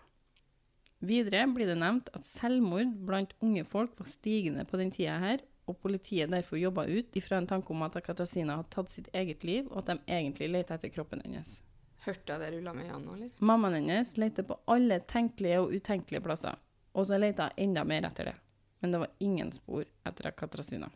Videre 1.06 1.44
blir 1.51 1.68
det 1.68 1.78
nevnt 1.78 2.08
at 2.16 2.25
selvmord 2.25 2.96
blant 3.06 3.36
unge 3.44 3.65
folk 3.68 4.00
var 4.00 4.08
stigende 4.10 4.63
på 4.65 4.80
den 4.80 4.96
tida 4.96 5.20
her, 5.22 5.44
og 5.65 5.77
politiet 5.81 6.31
derfor 6.31 6.60
jobba 6.60 6.86
ut 6.88 7.15
ifra 7.17 7.38
en 7.38 7.48
tanke 7.50 7.74
om 7.74 7.86
at 7.86 7.98
Katarzyna 8.05 8.60
hadde 8.60 8.74
tatt 8.75 8.91
sitt 8.93 9.10
eget 9.13 9.43
liv, 9.48 9.69
og 9.72 9.84
at 9.84 9.93
de 9.93 10.17
egentlig 10.17 10.51
lette 10.51 10.77
etter 10.77 10.93
kroppen 10.93 11.24
hennes. 11.25 11.60
Hørte 12.05 12.36
jeg 12.36 12.43
det 12.43 12.51
rulla 12.53 12.74
med 12.77 12.89
Jan 12.89 13.05
nå, 13.05 13.15
eller? 13.17 13.31
Mammaen 13.39 13.79
hennes 13.79 14.13
lette 14.22 14.45
på 14.45 14.60
alle 14.69 15.00
tenkelige 15.10 15.63
og 15.63 15.74
utenkelige 15.74 16.22
plasser, 16.25 16.60
og 16.93 17.10
så 17.10 17.17
lette 17.22 17.50
hun 17.50 17.65
enda 17.69 17.86
mer 17.88 18.05
etter 18.12 18.31
det. 18.31 18.36
Men 18.84 18.93
det 18.93 19.01
var 19.01 19.17
ingen 19.24 19.51
spor 19.55 19.88
etter 20.05 20.31
Katarzyna. 20.38 20.91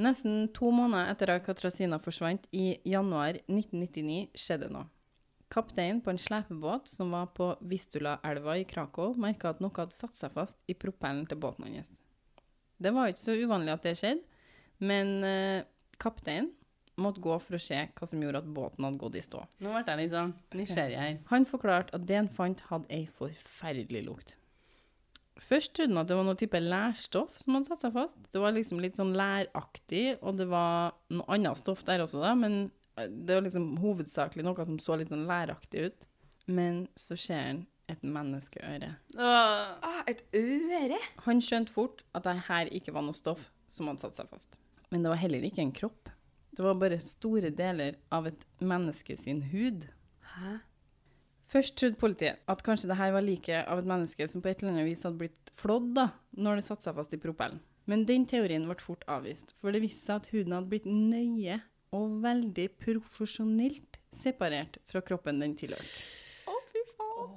Nesten 0.00 0.46
to 0.56 0.70
måneder 0.72 1.10
etter 1.12 1.34
at 1.34 1.44
Katrasina 1.44 1.98
forsvant, 2.00 2.46
i 2.50 2.78
januar 2.88 3.36
1999, 3.44 4.30
skjedde 4.32 4.70
noe. 4.72 4.88
Kapteinen 5.52 6.00
på 6.00 6.08
en 6.08 6.20
slepebåt 6.20 6.88
som 6.88 7.10
var 7.12 7.26
på 7.36 7.50
Vistula-elva 7.68 8.54
i 8.56 8.64
Krakow, 8.64 9.12
merka 9.20 9.50
at 9.52 9.60
noe 9.60 9.74
hadde 9.76 9.92
satt 9.92 10.16
seg 10.16 10.32
fast 10.32 10.62
i 10.64 10.72
propellen 10.72 11.26
til 11.28 11.36
båten 11.42 11.68
hans. 11.68 11.92
Det 12.82 12.92
var 12.94 13.12
ikke 13.12 13.22
så 13.22 13.36
uvanlig 13.38 13.74
at 13.76 13.86
det 13.86 13.94
skjedde, 14.00 14.42
men 14.82 15.14
eh, 15.26 15.62
kapteinen 16.02 16.50
måtte 17.00 17.22
gå 17.24 17.34
for 17.40 17.56
å 17.56 17.62
se 17.62 17.78
hva 17.96 18.06
som 18.08 18.20
gjorde 18.22 18.42
at 18.42 18.52
båten 18.52 18.84
hadde 18.84 19.00
gått 19.00 19.16
i 19.16 19.24
stå. 19.24 19.40
Nå 19.64 19.72
ble 19.72 19.82
jeg 19.86 20.00
litt 20.02 20.12
sånn 20.12 20.34
nysgjerrig 20.58 20.98
her. 21.00 21.18
Han 21.30 21.46
forklarte 21.48 21.96
at 21.96 22.04
det 22.08 22.18
han 22.18 22.30
fant, 22.32 22.60
hadde 22.68 22.90
ei 22.92 23.06
forferdelig 23.18 24.04
lukt. 24.06 24.36
Først 25.42 25.72
trodde 25.74 25.94
han 25.94 26.02
at 26.02 26.10
det 26.10 26.18
var 26.18 26.26
noe 26.28 26.38
type 26.38 26.60
lærstoff 26.60 27.38
som 27.40 27.56
hadde 27.56 27.70
satt 27.70 27.80
seg 27.80 27.96
fast. 27.96 28.20
Det 28.34 28.42
var 28.42 28.54
liksom 28.54 28.82
litt 28.84 29.00
sånn 29.00 29.14
læraktig, 29.16 30.18
og 30.20 30.38
det 30.38 30.46
var 30.52 30.92
noe 31.14 31.26
annet 31.34 31.58
stoff 31.58 31.82
der 31.88 32.04
også, 32.04 32.20
da, 32.22 32.34
men 32.38 32.66
eh, 33.00 33.08
det 33.08 33.38
var 33.38 33.46
liksom 33.48 33.72
hovedsakelig 33.82 34.44
noe 34.46 34.68
som 34.68 34.78
så 34.82 35.00
litt 35.00 35.12
sånn 35.12 35.26
læraktig 35.30 35.88
ut. 35.88 36.08
Men 36.52 36.84
så 36.98 37.16
ser 37.16 37.46
han 37.46 37.64
et 37.92 38.02
menneskeøre. 38.06 38.90
Åh. 39.16 39.70
Ah, 39.84 40.02
et 40.10 40.24
øre! 40.36 40.98
Han 41.26 41.42
skjønte 41.44 41.74
fort 41.74 42.02
at 42.16 42.26
det 42.26 42.36
her 42.48 42.72
ikke 42.74 42.94
var 42.96 43.06
noe 43.06 43.16
stoff 43.16 43.50
som 43.70 43.88
hadde 43.90 44.04
satt 44.04 44.18
seg 44.18 44.28
fast. 44.32 44.58
Men 44.92 45.04
det 45.04 45.12
var 45.12 45.22
heller 45.22 45.46
ikke 45.46 45.64
en 45.64 45.74
kropp. 45.76 46.10
Det 46.52 46.64
var 46.66 46.76
bare 46.80 46.98
store 47.00 47.52
deler 47.56 47.96
av 48.12 48.28
et 48.28 48.44
menneske 48.60 49.16
sin 49.16 49.40
hud. 49.52 49.86
Hæ? 50.34 50.58
Først 51.52 51.76
trodde 51.76 52.00
politiet 52.00 52.40
at 52.48 52.62
kanskje 52.64 52.88
det 52.88 52.96
her 52.96 53.12
var 53.12 53.24
liket 53.24 53.68
av 53.68 53.80
et 53.80 53.88
menneske 53.88 54.24
som 54.28 54.44
på 54.44 54.48
et 54.48 54.62
eller 54.62 54.72
annet 54.72 54.88
vis 54.88 55.04
hadde 55.04 55.20
blitt 55.20 55.52
flådd 55.60 55.90
da, 55.98 56.06
når 56.32 56.60
det 56.60 56.64
satte 56.68 56.86
seg 56.86 56.96
fast 56.96 57.12
i 57.12 57.20
propellen. 57.20 57.60
Men 57.90 58.06
den 58.08 58.24
teorien 58.30 58.64
ble 58.68 58.76
fort 58.80 59.02
avvist, 59.10 59.52
for 59.60 59.74
det 59.74 59.82
viste 59.82 60.06
seg 60.06 60.20
at 60.20 60.30
huden 60.32 60.54
hadde 60.56 60.70
blitt 60.70 60.88
nøye 60.88 61.58
og 61.92 62.18
veldig 62.24 62.68
profesjonelt 62.80 63.98
separert 64.14 64.78
fra 64.88 65.02
kroppen 65.04 65.42
den 65.42 65.56
tilhørte. 65.58 65.90
Å, 66.48 66.56
fy 66.72 66.84
faen. 66.94 67.34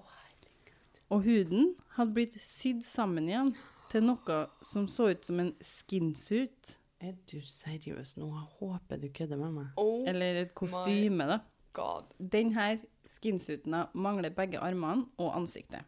Og 1.15 1.24
huden 1.24 1.69
hadde 1.95 2.12
blitt 2.15 2.36
sydd 2.43 2.81
sammen 2.84 3.29
igjen 3.29 3.53
til 3.91 4.03
noe 4.03 4.39
som 4.65 4.88
så 4.91 5.07
ut 5.13 5.24
som 5.24 5.39
en 5.39 5.53
skinsuit. 5.63 6.75
Er 7.00 7.13
du 7.29 7.38
seriøs 7.39 8.15
nå? 8.19 8.27
Jeg 8.34 8.48
håper 8.60 9.00
du 9.00 9.07
kødder 9.15 9.39
med 9.39 9.53
meg. 9.55 9.67
Oh 9.79 10.03
Eller 10.10 10.41
et 10.43 10.53
kostyme, 10.57 11.27
da. 11.29 11.39
god. 11.75 12.10
Denne 12.19 12.74
skinsuiten 13.07 13.75
mangler 13.93 14.34
begge 14.36 14.60
armene 14.60 15.05
og 15.22 15.36
ansiktet. 15.38 15.86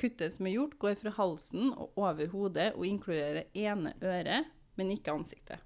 Kuttet 0.00 0.32
som 0.32 0.48
er 0.48 0.56
gjort, 0.56 0.78
går 0.80 0.96
fra 1.00 1.12
halsen 1.16 1.72
og 1.74 1.96
over 2.00 2.28
hodet 2.32 2.70
og 2.74 2.86
inkluderer 2.88 3.48
ene 3.54 3.92
øret, 4.00 4.48
men 4.76 4.92
ikke 4.94 5.12
ansiktet. 5.12 5.60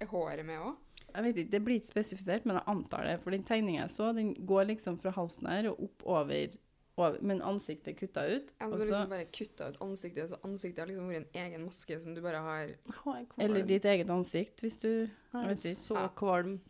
Er 0.00 0.08
håret 0.08 0.44
med 0.46 0.60
òg? 0.60 0.74
Jeg 1.10 1.24
vet 1.26 1.38
ikke, 1.42 1.50
Det 1.50 1.60
blir 1.64 1.80
ikke 1.80 1.90
spesifisert, 1.90 2.44
men 2.46 2.56
jeg 2.60 2.68
antar 2.70 3.04
det. 3.08 3.16
For 3.22 3.34
den 3.34 3.42
tegninga 3.44 3.82
jeg 3.82 3.90
så, 3.90 4.12
den 4.16 4.34
går 4.46 4.68
liksom 4.68 4.98
fra 5.00 5.10
halsen 5.16 5.48
her 5.50 5.70
og 5.72 5.80
opp 5.88 6.04
over, 6.06 6.52
over 7.00 7.22
men 7.22 7.40
ansiktet 7.42 7.88
er 7.88 7.98
kutta 7.98 8.24
ut. 8.36 8.52
Altså, 8.60 8.78
så 8.78 8.78
du 8.78 8.84
så- 8.84 8.90
liksom 8.90 9.08
bare 9.10 9.24
kutta 9.32 9.68
ut 9.70 9.78
ansiktet, 9.80 10.30
så 10.30 10.38
ansiktet 10.44 10.78
har 10.78 10.86
liksom 10.86 11.08
vært 11.10 11.16
en 11.36 11.42
egen 11.46 11.64
maske 11.66 12.00
som 12.02 12.14
du 12.14 12.20
bare 12.22 12.42
har 12.42 12.68
er 12.68 13.26
eller 13.38 13.62
ditt 13.66 13.84
eget 13.84 14.10
ansikt, 14.10 14.60
hvis 14.60 14.78
du 14.80 14.88
Jeg 15.08 15.10
er 15.34 15.48
vet 15.48 15.58
ikke. 15.58 15.76
så 15.76 16.08
kvalm. 16.14 16.60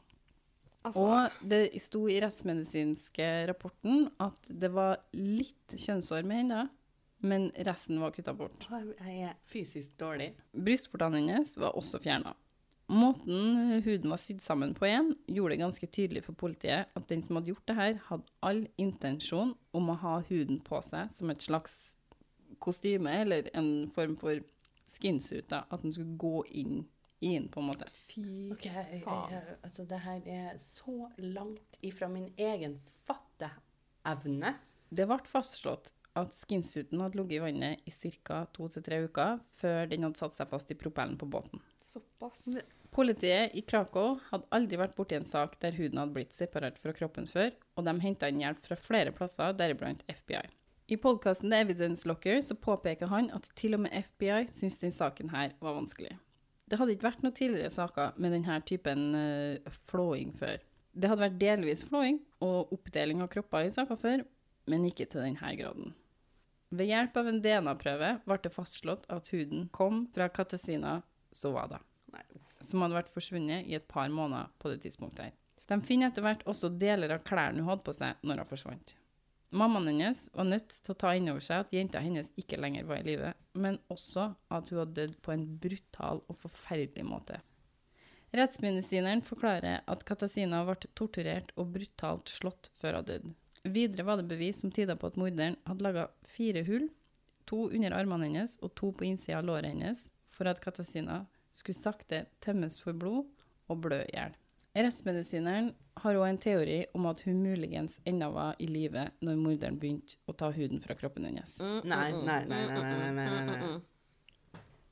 Altså, 0.82 1.00
Og 1.00 1.30
det 1.46 1.80
sto 1.82 2.06
i 2.08 2.20
rettsmedisinske 2.20 3.46
rapporten 3.48 4.10
at 4.18 4.46
det 4.48 4.70
var 4.72 4.96
litt 5.12 5.68
kjønnshår 5.76 6.24
med 6.24 6.36
henne, 6.36 6.70
men 7.22 7.50
resten 7.66 8.00
var 8.00 8.10
kutta 8.12 8.32
bort. 8.36 8.66
Jeg 8.70 9.22
er 9.28 9.34
fysisk 9.44 9.90
dårlig. 9.98 10.32
Brystvortene 10.56 11.20
hennes 11.28 11.56
var 11.58 11.72
også 11.76 12.00
fjerna. 12.00 12.34
Måten 12.90 13.82
huden 13.84 14.10
var 14.10 14.18
sydd 14.18 14.40
sammen 14.42 14.72
på 14.74 14.88
igjen, 14.88 15.12
gjorde 15.30 15.54
det 15.54 15.60
ganske 15.62 15.88
tydelig 15.94 16.24
for 16.26 16.34
politiet 16.38 16.90
at 16.98 17.04
den 17.10 17.22
som 17.22 17.38
hadde 17.38 17.52
gjort 17.52 17.68
det 17.70 17.76
her, 17.78 17.98
hadde 18.08 18.34
all 18.42 18.64
intensjon 18.82 19.52
om 19.76 19.92
å 19.92 19.98
ha 20.02 20.16
huden 20.26 20.58
på 20.66 20.80
seg 20.82 21.12
som 21.14 21.30
et 21.30 21.44
slags 21.44 21.76
kostyme, 22.60 23.12
eller 23.22 23.46
en 23.54 23.70
form 23.94 24.16
for 24.20 24.42
skinsuit, 24.90 25.46
da. 25.52 25.62
At 25.70 25.84
den 25.84 25.94
skulle 25.94 26.18
gå 26.18 26.42
inn 26.50 26.82
i 27.20 27.36
den, 27.36 27.46
på 27.52 27.62
en 27.62 27.68
måte. 27.70 27.86
fy 27.92 28.50
okay, 28.52 29.00
faen. 29.04 29.36
jeg, 29.36 29.56
altså 29.62 29.86
det 29.86 30.02
her 30.02 30.26
er 30.26 30.58
så 30.58 31.10
langt 31.20 31.78
ifra 31.86 32.08
min 32.10 32.30
egen 32.40 32.78
fatteevne. 33.06 34.56
Det 34.90 35.06
ble 35.06 35.20
fastslått 35.30 35.92
at 36.18 36.34
skinsuiten 36.34 37.00
hadde 37.02 37.20
ligget 37.20 37.38
i 37.38 37.42
vannet 37.44 37.86
i 37.86 37.92
ca. 38.24 38.42
to 38.52 38.68
til 38.72 38.82
tre 38.82 39.00
uker 39.06 39.40
før 39.60 39.90
den 39.90 40.06
hadde 40.06 40.18
satt 40.18 40.36
seg 40.36 40.50
fast 40.50 40.70
i 40.72 40.78
propellen 40.78 41.18
på 41.20 41.28
båten. 41.30 41.62
Såpass. 41.80 42.46
Politiet 42.90 43.54
i 43.54 43.62
Krakow 43.62 44.16
hadde 44.32 44.48
aldri 44.50 44.78
vært 44.80 44.96
borti 44.96 45.14
en 45.14 45.28
sak 45.28 45.54
der 45.62 45.76
huden 45.78 46.00
hadde 46.00 46.16
blitt 46.16 46.34
separert 46.34 46.80
fra 46.82 46.94
kroppen 46.96 47.28
før, 47.30 47.52
og 47.78 47.86
de 47.86 47.94
henta 48.02 48.30
inn 48.30 48.42
hjelp 48.42 48.64
fra 48.64 48.78
flere 48.78 49.12
plasser, 49.14 49.54
deriblant 49.54 50.02
FBI. 50.10 50.42
I 50.90 50.98
podkasten 50.98 51.52
The 51.52 51.60
Evidence 51.62 52.08
Locker 52.08 52.40
så 52.42 52.56
påpeker 52.58 53.06
han 53.12 53.30
at 53.30 53.46
til 53.54 53.76
og 53.76 53.84
med 53.84 53.94
FBI 53.94 54.48
syntes 54.50 54.80
den 54.82 54.94
saken 54.94 55.30
her 55.30 55.54
var 55.62 55.76
vanskelig. 55.78 56.16
Det 56.66 56.78
hadde 56.78 56.96
ikke 56.96 57.06
vært 57.06 57.22
noen 57.22 57.36
tidligere 57.38 57.70
saker 57.70 58.18
med 58.18 58.34
denne 58.34 58.58
typen 58.66 59.06
uh, 59.14 59.78
flåing 59.90 60.34
før. 60.38 60.58
Det 60.90 61.06
hadde 61.06 61.22
vært 61.22 61.38
delvis 61.38 61.84
flåing 61.86 62.18
og 62.42 62.74
oppdeling 62.74 63.22
av 63.22 63.30
kropper 63.30 63.68
i 63.68 63.72
saker 63.74 63.98
før, 63.98 64.26
men 64.70 64.86
ikke 64.88 65.08
til 65.10 65.26
denne 65.26 65.52
graden. 65.58 65.92
Ved 66.70 66.86
hjelp 66.86 67.16
av 67.18 67.28
en 67.28 67.42
DNA-prøve 67.42 68.16
ble 68.24 68.40
det 68.44 68.54
fastslått 68.54 69.08
at 69.10 69.32
huden 69.34 69.66
kom 69.74 70.04
fra 70.14 70.30
Katasina 70.30 71.00
Sovada 71.34 71.82
som 72.60 72.84
hadde 72.84 72.98
vært 72.98 73.12
forsvunnet 73.14 73.68
i 73.68 73.76
et 73.78 73.88
par 73.88 74.08
måneder 74.12 74.50
på 74.60 74.72
det 74.72 74.82
tidspunktet. 74.84 75.30
her. 75.30 75.36
De 75.70 75.78
finner 75.86 76.10
etter 76.10 76.24
hvert 76.24 76.46
også 76.50 76.72
deler 76.80 77.14
av 77.14 77.22
klærne 77.26 77.62
hun 77.62 77.70
hadde 77.70 77.86
på 77.86 77.94
seg 77.94 78.24
når 78.26 78.42
hun 78.42 78.50
forsvant. 78.50 78.96
Mammaen 79.50 79.88
hennes 79.90 80.28
var 80.34 80.46
nødt 80.46 80.76
til 80.76 80.92
å 80.94 80.98
ta 80.98 81.12
inn 81.18 81.30
over 81.30 81.42
seg 81.42 81.64
at 81.64 81.72
jenta 81.74 82.02
hennes 82.02 82.30
ikke 82.38 82.58
lenger 82.60 82.86
var 82.86 83.00
i 83.00 83.06
live, 83.08 83.32
men 83.54 83.80
også 83.90 84.28
at 84.50 84.68
hun 84.70 84.82
hadde 84.82 84.98
dødd 84.98 85.16
på 85.22 85.32
en 85.34 85.46
brutal 85.62 86.22
og 86.28 86.38
forferdelig 86.38 87.06
måte. 87.06 87.40
Rettsmedisineren 88.30 89.24
forklarer 89.26 89.82
at 89.90 90.04
Katasina 90.06 90.62
ble 90.68 90.76
torturert 90.94 91.50
og 91.58 91.72
brutalt 91.74 92.30
slått 92.30 92.70
før 92.78 93.00
hun 93.00 93.08
døde. 93.08 93.34
Videre 93.62 94.06
var 94.08 94.16
det 94.16 94.28
bevis 94.30 94.60
som 94.62 94.72
tyda 94.72 94.96
på 94.96 95.10
at 95.10 95.18
morderen 95.20 95.58
hadde 95.68 95.84
laga 95.84 96.06
fire 96.24 96.62
hull, 96.64 96.88
to 97.44 97.66
under 97.68 97.92
armene 97.96 98.28
hennes 98.28 98.56
og 98.62 98.72
to 98.78 98.92
på 98.96 99.04
innsida 99.08 99.40
av 99.40 99.48
låret 99.48 99.72
hennes, 99.72 100.06
for 100.32 100.48
at 100.48 100.62
Katasina 100.64 101.24
skulle 101.52 101.76
sakte 101.76 102.24
tømmes 102.40 102.78
for 102.80 102.96
blod 102.96 103.26
og 103.68 103.82
blø 103.84 104.00
i 104.06 104.14
hjel. 104.14 104.36
Rettsmedisineren 104.78 105.72
har 106.00 106.16
òg 106.16 106.28
en 106.28 106.40
teori 106.40 106.78
om 106.96 107.08
at 107.10 107.20
hun 107.26 107.42
muligens 107.42 107.98
ennå 108.08 108.30
var 108.32 108.58
i 108.62 108.68
live 108.70 109.08
når 109.20 109.40
morderen 109.40 109.78
begynte 109.82 110.16
å 110.30 110.34
ta 110.38 110.52
huden 110.54 110.80
fra 110.80 110.94
kroppen 110.96 111.26
hennes. 111.26 111.56
Nei, 111.60 112.12
nei, 112.14 112.20
nei, 112.24 112.42
nei, 112.46 112.64
nei, 112.70 113.10
nei, 113.18 113.26
nei, 113.26 113.56
nei. 113.58 113.72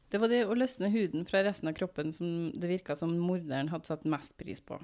Det 0.08 0.20
var 0.20 0.32
det 0.32 0.42
å 0.48 0.56
løsne 0.56 0.88
huden 0.90 1.26
fra 1.28 1.44
resten 1.44 1.68
av 1.70 1.76
kroppen 1.78 2.10
som 2.16 2.50
det 2.56 2.70
virka 2.70 2.96
som 2.96 3.12
morderen 3.20 3.70
hadde 3.72 3.88
satt 3.90 4.06
mest 4.08 4.34
pris 4.40 4.60
på. 4.64 4.80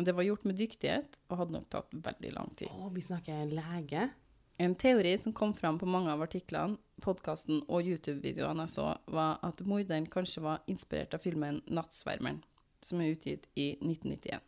Og 0.00 0.06
Det 0.08 0.16
var 0.16 0.24
gjort 0.24 0.46
med 0.48 0.56
dyktighet 0.56 1.18
og 1.28 1.42
hadde 1.42 1.52
nok 1.58 1.68
tatt 1.68 1.90
veldig 1.92 2.32
lang 2.32 2.50
tid. 2.56 2.72
Å, 2.72 2.88
vi 2.94 3.02
snakker 3.04 3.50
lege? 3.52 4.06
En 4.60 4.74
teori 4.76 5.12
som 5.20 5.32
kom 5.36 5.52
fram 5.56 5.76
på 5.80 5.88
mange 5.88 6.12
av 6.12 6.22
artiklene, 6.24 6.78
podkasten 7.04 7.62
og 7.68 7.84
YouTube-videoene 7.88 8.64
jeg 8.64 8.74
så, 8.74 8.86
var 9.12 9.38
at 9.44 9.60
morderen 9.68 10.08
kanskje 10.08 10.44
var 10.44 10.62
inspirert 10.72 11.16
av 11.16 11.24
filmen 11.24 11.60
'Nattsvermeren', 11.68 12.40
som 12.80 13.00
er 13.00 13.12
utgitt 13.12 13.48
i 13.56 13.74
1991. 13.80 14.40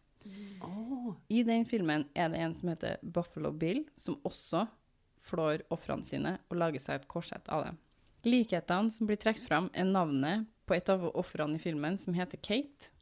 Oh. 0.65 1.15
I 1.29 1.43
den 1.45 1.65
filmen 1.69 2.07
er 2.15 2.33
det 2.33 2.41
en 2.41 2.55
som 2.57 2.73
heter 2.73 2.97
Buffalo 3.03 3.53
Bill, 3.53 3.85
som 3.97 4.21
også 4.25 4.67
flår 5.21 5.67
ofrene 5.73 6.05
sine 6.05 6.39
og 6.49 6.61
lager 6.61 6.81
seg 6.81 7.01
et 7.01 7.09
korsett 7.09 7.49
av 7.49 7.67
dem. 7.67 7.81
Likhetene 8.25 8.93
som 8.93 9.09
blir 9.09 9.21
trukket 9.21 9.49
fram, 9.49 9.71
er 9.75 9.85
navnet 9.85 10.49
på 10.65 10.77
et 10.77 10.89
av 10.89 11.09
ofrene 11.13 11.59
i 11.59 11.63
filmen, 11.63 11.99
som 11.99 12.15
heter 12.15 12.41
Kate. 12.41 12.93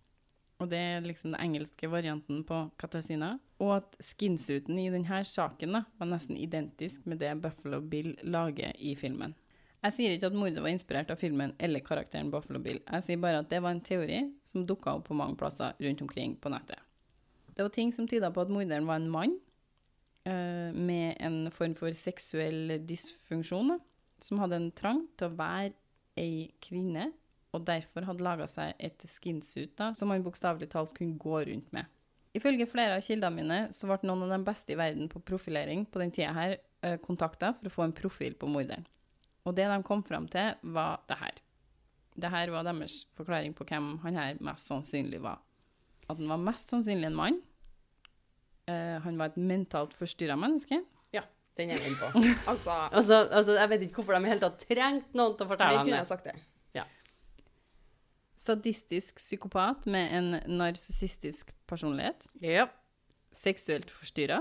Og 0.60 0.68
det 0.68 0.78
er 0.78 1.04
liksom 1.06 1.32
den 1.32 1.40
engelske 1.40 1.88
varianten 1.88 2.42
på 2.44 2.66
Katasina. 2.80 3.34
Og 3.64 3.78
at 3.78 3.96
skinsuiten 4.04 4.78
i 4.80 4.90
denne 4.92 5.22
saken 5.24 5.78
da, 5.78 5.84
var 5.98 6.10
nesten 6.10 6.36
identisk 6.36 7.06
med 7.08 7.22
det 7.22 7.32
Buffalo 7.40 7.80
Bill 7.80 8.12
lager 8.22 8.76
i 8.76 8.94
filmen. 8.98 9.34
Jeg 9.80 9.94
sier 9.96 10.12
ikke 10.12 10.28
at 10.28 10.36
mordet 10.36 10.60
var 10.60 10.74
inspirert 10.74 11.10
av 11.12 11.20
filmen 11.20 11.54
eller 11.56 11.80
karakteren 11.80 12.28
Buffalo 12.32 12.60
Bill. 12.60 12.82
Jeg 12.84 13.06
sier 13.06 13.20
bare 13.20 13.40
at 13.40 13.48
det 13.48 13.62
var 13.64 13.72
en 13.72 13.84
teori 13.84 14.20
som 14.44 14.66
dukka 14.68 14.98
opp 14.98 15.06
på 15.08 15.16
mange 15.16 15.38
plasser 15.40 15.72
rundt 15.80 16.02
omkring 16.04 16.34
på 16.36 16.52
nettet. 16.52 16.80
Det 17.56 17.64
var 17.64 17.72
ting 17.72 17.92
som 17.92 18.08
tyda 18.08 18.28
på 18.32 18.44
at 18.44 18.52
morderen 18.52 18.88
var 18.88 19.00
en 19.00 19.08
mann 19.12 19.38
øh, 20.28 20.76
med 20.76 21.16
en 21.24 21.48
form 21.52 21.74
for 21.78 21.96
seksuell 21.96 22.76
dysfunksjon, 22.84 23.78
som 24.20 24.42
hadde 24.44 24.60
en 24.60 24.70
trang 24.76 25.06
til 25.16 25.30
å 25.30 25.38
være 25.38 25.72
ei 26.20 26.50
kvinne, 26.60 27.08
og 27.56 27.64
derfor 27.66 28.06
hadde 28.06 28.24
laga 28.24 28.46
seg 28.46 28.74
et 28.78 29.02
skinsuit 29.10 29.72
da, 29.78 29.90
som 29.96 30.12
han 30.12 30.22
bokstavelig 30.22 30.68
talt 30.70 30.94
kunne 30.96 31.18
gå 31.20 31.40
rundt 31.48 31.72
med. 31.74 31.88
Ifølge 32.36 32.68
flere 32.70 32.94
av 32.94 33.02
kildene 33.02 33.34
mine 33.42 33.58
så 33.74 33.88
ble 33.90 34.06
noen 34.06 34.28
av 34.28 34.36
de 34.36 34.44
beste 34.46 34.70
i 34.74 34.78
verden 34.78 35.08
på 35.10 35.18
profilering 35.26 35.82
på 35.90 35.98
den 35.98 36.12
tida 36.14 36.30
her 36.36 36.52
eh, 36.86 36.94
kontakta 37.02 37.50
for 37.58 37.66
å 37.66 37.74
få 37.74 37.86
en 37.88 37.94
profil 37.96 38.36
på 38.38 38.46
morderen. 38.50 38.86
Og 39.48 39.56
det 39.56 39.66
de 39.66 39.78
kom 39.82 40.04
fram 40.06 40.28
til, 40.30 40.52
var 40.62 41.00
det 41.10 41.16
her. 41.18 41.40
Det 42.20 42.30
her 42.30 42.52
var 42.54 42.66
deres 42.68 43.00
forklaring 43.16 43.54
på 43.56 43.66
hvem 43.66 43.96
han 44.04 44.18
her 44.20 44.38
mest 44.46 44.70
sannsynlig 44.70 45.18
var. 45.24 45.40
At 46.06 46.18
han 46.20 46.30
var 46.30 46.42
mest 46.44 46.70
sannsynlig 46.70 47.08
en 47.08 47.18
mann. 47.18 47.40
Uh, 48.70 49.00
han 49.02 49.18
var 49.18 49.32
et 49.32 49.40
mentalt 49.40 49.94
forstyrra 49.96 50.36
menneske. 50.38 50.78
ja, 51.16 51.24
den 51.58 51.72
er 51.72 51.80
jeg 51.80 51.96
med 51.96 51.98
på. 51.98 52.22
Altså, 52.52 52.70
Altså, 52.92 53.24
altså, 53.26 53.56
jeg 53.58 53.70
vet 53.72 53.82
ikke 53.88 54.02
hvorfor 54.02 54.14
de 54.18 54.28
i 54.28 54.30
hele 54.30 54.44
tatt 54.44 54.62
trengte 54.68 55.18
noen 55.18 55.34
til 55.34 55.46
å 55.46 55.48
vi 55.48 55.54
fortelle 55.56 55.80
kunne 55.80 55.88
dem 55.90 55.98
ha 55.98 56.04
det. 56.04 56.10
sagt 56.12 56.28
det. 56.30 56.36
Sadistisk 58.40 59.18
psykopat 59.20 59.84
med 59.86 60.12
en 60.16 60.58
narsissistisk 60.58 61.50
personlighet. 61.68 62.24
Ja. 62.40 62.70
Seksuelt 63.36 63.90
forstyrra. 63.92 64.38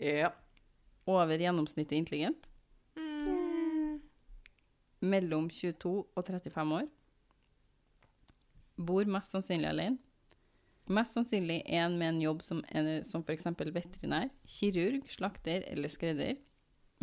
Ja. 0.00 0.30
Over 1.04 1.36
gjennomsnittet 1.36 1.98
intelligent. 1.98 2.48
Mellom 5.02 5.50
22 5.52 5.92
og 6.16 6.24
35 6.24 6.78
år. 6.78 6.86
Bor 8.80 9.10
mest 9.12 9.36
sannsynlig 9.36 9.68
alene. 9.68 10.00
Mest 10.88 11.18
sannsynlig 11.18 11.60
en 11.66 11.98
med 11.98 12.14
en 12.14 12.22
jobb 12.22 12.40
som, 12.42 12.62
en, 12.72 12.88
som 13.04 13.22
f.eks. 13.22 13.50
veterinær, 13.60 14.32
kirurg, 14.48 15.04
slakter 15.12 15.66
eller 15.68 15.92
skredder. 15.92 16.40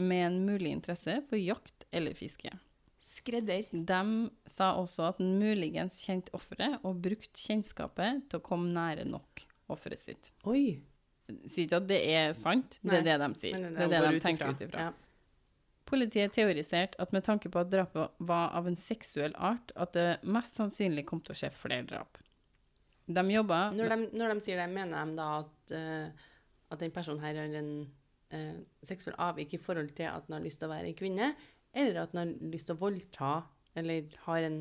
Med 0.02 0.26
en 0.32 0.42
mulig 0.50 0.74
interesse 0.74 1.20
for 1.30 1.38
jakt 1.38 1.86
eller 1.94 2.18
fiske. 2.18 2.52
Skredder. 3.00 3.68
De 3.72 4.30
sa 4.50 4.74
også 4.76 5.10
at 5.14 5.20
den 5.22 5.38
muligens 5.40 6.02
kjente 6.04 6.34
offeret 6.36 6.84
og 6.84 7.00
brukte 7.04 7.40
kjennskapet 7.40 8.26
til 8.30 8.42
å 8.42 8.44
komme 8.44 8.74
nære 8.76 9.06
nok 9.08 9.46
offeret 9.72 10.02
sitt. 10.02 10.32
Oi. 10.50 10.82
Sier 11.46 11.68
ikke 11.68 11.80
at 11.80 11.90
det 11.90 12.00
er 12.10 12.34
sant, 12.38 12.80
det 12.82 13.00
er 13.00 13.06
det 13.06 13.20
de 13.22 13.30
sier. 13.38 13.60
Men 13.62 13.78
Det 13.78 13.86
er 13.86 13.94
det 13.94 14.16
de 14.18 14.24
tenker 14.24 14.52
ut 14.52 14.64
ifra. 14.66 14.90
Ja. 14.90 14.96
Politiet 15.90 16.34
teoriserte 16.36 17.00
at 17.02 17.14
med 17.14 17.26
tanke 17.26 17.50
på 17.50 17.62
at 17.62 17.70
drapet 17.72 18.18
var 18.22 18.52
av 18.58 18.68
en 18.70 18.78
seksuell 18.78 19.34
art, 19.38 19.72
at 19.76 19.94
det 19.98 20.10
mest 20.22 20.60
sannsynlig 20.60 21.06
kom 21.10 21.22
til 21.26 21.34
å 21.34 21.40
skje 21.40 21.50
flere 21.54 21.86
drap. 21.90 22.20
De 23.10 23.24
jobba 23.34 23.70
Når, 23.74 23.90
de, 23.90 24.10
når 24.20 24.36
de 24.36 24.44
sier 24.46 24.60
det, 24.62 24.68
mener 24.70 25.00
de 25.02 25.18
da 25.18 25.30
at, 25.40 25.74
uh, 25.74 26.28
at 26.70 26.84
den 26.84 26.94
personen 26.94 27.24
her 27.24 27.40
har 27.42 27.56
en 27.58 27.72
uh, 28.36 28.60
seksuell 28.86 29.18
avvik 29.18 29.56
i 29.58 29.62
forhold 29.62 29.90
til 29.98 30.12
at 30.12 30.28
han 30.28 30.38
har 30.38 30.46
lyst 30.46 30.62
til 30.62 30.70
å 30.70 30.76
være 30.76 30.92
en 30.92 31.00
kvinne, 31.00 31.32
eller 31.76 32.04
at 32.04 32.14
han 32.14 32.22
har 32.24 32.52
lyst 32.54 32.70
til 32.70 32.78
å 32.78 32.84
voldta, 32.84 33.32
eller 33.78 34.20
har 34.26 34.46
en 34.50 34.60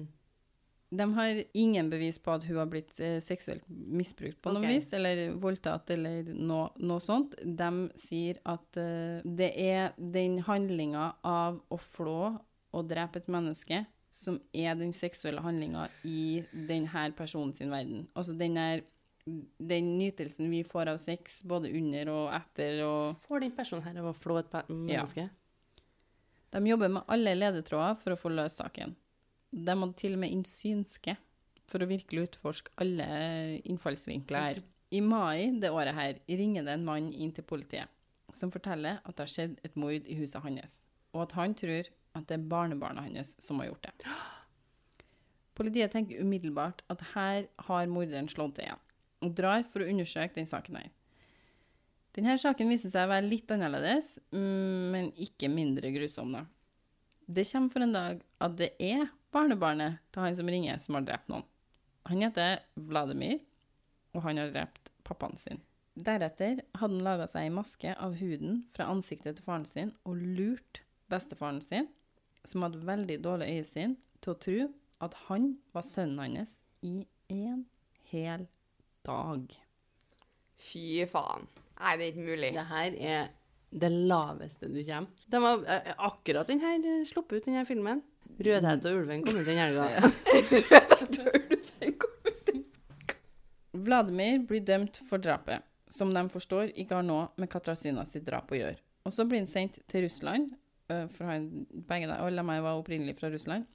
De 0.91 1.05
har 1.13 1.43
ingen 1.53 1.91
bevis 1.91 2.17
på 2.19 2.33
at 2.33 2.47
hun 2.49 2.57
har 2.57 2.69
blitt 2.73 2.97
eh, 3.05 3.19
seksuelt 3.21 3.65
misbrukt 3.69 4.41
på 4.41 4.55
noe 4.55 4.71
vis, 4.71 4.87
eller 4.97 5.35
voldtatt, 5.37 5.91
eller 5.93 6.31
noe, 6.33 6.71
noe 6.81 7.03
sånt. 7.05 7.35
De 7.45 7.71
sier 8.01 8.41
at 8.49 8.79
eh, 8.81 9.21
det 9.25 9.51
er 9.53 9.93
den 9.99 10.39
handlinga 10.47 11.11
av 11.29 11.61
å 11.69 11.77
flå 11.77 12.39
og 12.73 12.89
drepe 12.89 13.21
et 13.21 13.29
menneske 13.29 13.83
som 14.09 14.39
er 14.57 14.79
den 14.81 14.95
seksuelle 14.97 15.43
handlinga 15.45 15.91
i 16.09 16.41
denne 16.53 17.11
personen 17.17 17.53
sin 17.53 17.73
verden. 17.73 18.07
Altså 18.17 18.33
den 18.39 18.57
der 18.57 18.87
den 19.59 19.91
nytelsen 19.99 20.51
vi 20.51 20.63
får 20.65 20.95
av 20.95 21.01
sex, 21.03 21.43
både 21.45 21.69
under 21.77 22.11
og 22.13 22.31
etter 22.33 22.83
og 22.87 23.19
Får 23.27 23.45
den 23.45 23.53
personen 23.57 23.85
her 23.85 23.99
av 24.01 24.11
å 24.13 24.17
flå 24.17 24.39
et 24.41 24.55
menneske? 24.55 24.87
menneske? 24.87 25.29
De 26.51 26.63
jobber 26.67 26.89
med 26.89 27.05
alle 27.13 27.35
ledetråder 27.37 27.99
for 28.01 28.15
å 28.15 28.21
få 28.21 28.33
løst 28.33 28.63
saken. 28.63 28.95
De 29.53 29.75
hadde 29.75 29.97
til 30.01 30.17
og 30.17 30.23
med 30.23 30.33
inn 30.33 30.45
synske 30.49 31.17
for 31.69 31.85
å 31.85 31.89
virkelig 31.91 32.31
utforske 32.31 32.73
alle 32.81 33.07
innfallsvinkler 33.69 34.47
her. 34.47 34.61
I 34.91 35.03
mai 35.05 35.53
det 35.61 35.71
året 35.75 35.97
her 35.97 36.21
ringer 36.29 36.65
det 36.65 36.79
en 36.79 36.87
mann 36.87 37.11
inn 37.13 37.35
til 37.37 37.45
politiet 37.45 37.93
som 38.33 38.53
forteller 38.53 39.01
at 39.05 39.17
det 39.17 39.25
har 39.25 39.33
skjedd 39.33 39.61
et 39.65 39.77
mord 39.81 40.05
i 40.05 40.17
huset 40.19 40.43
hans, 40.45 40.81
og 41.17 41.25
at 41.27 41.37
han 41.39 41.55
tror 41.57 41.89
at 42.17 42.27
det 42.29 42.37
er 42.37 42.49
barnebarnet 42.51 43.07
hans 43.09 43.35
som 43.41 43.61
har 43.61 43.71
gjort 43.71 43.89
det. 43.89 44.17
Politiet 45.59 45.93
tenker 45.93 46.21
umiddelbart 46.23 46.85
at 46.93 47.05
her 47.15 47.49
har 47.69 47.89
morderen 47.91 48.29
slått 48.31 48.59
til 48.59 48.69
igjen, 48.69 48.83
og 49.25 49.35
drar 49.37 49.65
for 49.67 49.83
å 49.83 49.89
undersøke 49.91 50.37
den 50.37 50.49
saken 50.49 50.79
her. 50.81 50.93
Denne 52.19 52.35
saken 52.41 52.67
viser 52.73 52.91
seg 52.91 53.07
å 53.07 53.13
være 53.13 53.29
litt 53.31 53.53
annerledes, 53.55 54.17
mm, 54.35 54.87
men 54.91 55.11
ikke 55.23 55.47
mindre 55.53 55.93
grusom. 55.95 56.33
da. 56.35 56.41
Det 57.29 57.45
kommer 57.47 57.71
for 57.71 57.85
en 57.85 57.95
dag 57.95 58.25
at 58.43 58.57
det 58.59 58.73
er 58.83 59.05
barnebarnet 59.31 60.01
til 60.11 60.25
han 60.25 60.35
som 60.35 60.51
ringer, 60.51 60.81
som 60.83 60.97
har 60.99 61.07
drept 61.07 61.29
noen. 61.31 61.45
Han 62.11 62.25
heter 62.25 62.59
Vladimir, 62.75 63.39
og 64.17 64.25
han 64.25 64.41
har 64.41 64.51
drept 64.51 64.91
pappaen 65.07 65.39
sin. 65.39 65.63
Deretter 65.95 66.65
hadde 66.81 66.97
han 66.97 67.05
laga 67.07 67.29
seg 67.31 67.47
ei 67.47 67.55
maske 67.55 67.95
av 67.95 68.17
huden 68.19 68.65
fra 68.75 68.89
ansiktet 68.91 69.39
til 69.39 69.47
faren 69.47 69.67
sin 69.69 69.95
og 70.03 70.19
lurt 70.19 70.83
bestefaren 71.13 71.61
sin, 71.63 71.87
som 72.43 72.67
hadde 72.67 72.83
veldig 72.87 73.21
dårlig 73.23 73.53
øyesyn, 73.59 73.95
til 74.19 74.35
å 74.35 74.41
tro 74.43 74.59
at 75.07 75.15
han 75.29 75.53
var 75.75 75.87
sønnen 75.87 76.39
hans 76.39 76.57
i 76.83 77.07
en 77.31 77.63
hel 78.11 78.49
dag. 79.07 79.55
Fy 80.59 81.07
faen. 81.07 81.47
Nei, 81.79 81.97
det 81.97 82.05
er 82.05 82.13
ikke 82.13 82.27
mulig. 82.27 82.51
Det 82.55 82.65
her 82.69 82.97
er 83.13 83.29
det 83.71 83.91
laveste 83.93 84.69
du 84.71 84.79
kommer. 84.85 85.25
De 85.29 85.41
har 85.45 85.65
eh, 85.75 85.93
akkurat 86.09 86.49
den 86.49 86.61
her 86.63 86.79
eh, 86.79 87.05
sluppet 87.07 87.39
ut, 87.39 87.45
den 87.47 87.59
her 87.59 87.67
filmen. 87.69 88.03
Rødhette 88.47 88.91
og 88.91 89.03
ulven 89.03 89.25
kom 89.27 89.39
ut 89.39 89.47
den 89.47 89.61
helga. 89.61 90.11
Vladimir 93.79 94.43
blir 94.49 94.65
dømt 94.67 95.01
for 95.09 95.23
drapet, 95.23 95.63
som 95.89 96.13
de 96.15 96.23
forstår 96.33 96.73
ikke 96.75 96.99
har 96.99 97.07
noe 97.07 97.29
med 97.39 97.51
Katrasina 97.53 98.05
sitt 98.09 98.27
drap 98.27 98.51
å 98.53 98.59
gjøre. 98.59 98.79
Og 99.07 99.15
så 99.15 99.25
blir 99.29 99.41
han 99.41 99.49
sendt 99.49 99.81
til 99.89 100.05
Russland, 100.05 100.51
for 100.89 101.29
han, 101.29 101.67
begge 101.89 102.09
de, 102.09 102.17
alle 102.17 102.45
de 102.45 102.57
var 102.65 102.81
opprinnelig 102.81 103.15
fra 103.21 103.31
Russland, 103.33 103.69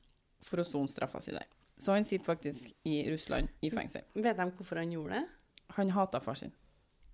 for 0.43 0.61
å 0.61 0.67
sone 0.67 0.91
straffa 0.91 1.21
si 1.23 1.33
der. 1.33 1.47
Så 1.77 1.95
han 1.95 2.05
sitter 2.05 2.25
faktisk 2.25 2.73
i 2.85 2.99
Russland 3.09 3.49
i 3.61 3.71
fengsel. 3.73 4.05
Vet 4.13 4.37
de 4.37 4.49
hvorfor 4.51 4.81
han 4.81 4.91
gjorde 4.93 5.21
det? 5.21 5.23
Han 5.79 5.89
hata 5.95 6.21
far 6.21 6.37
sin. 6.37 6.53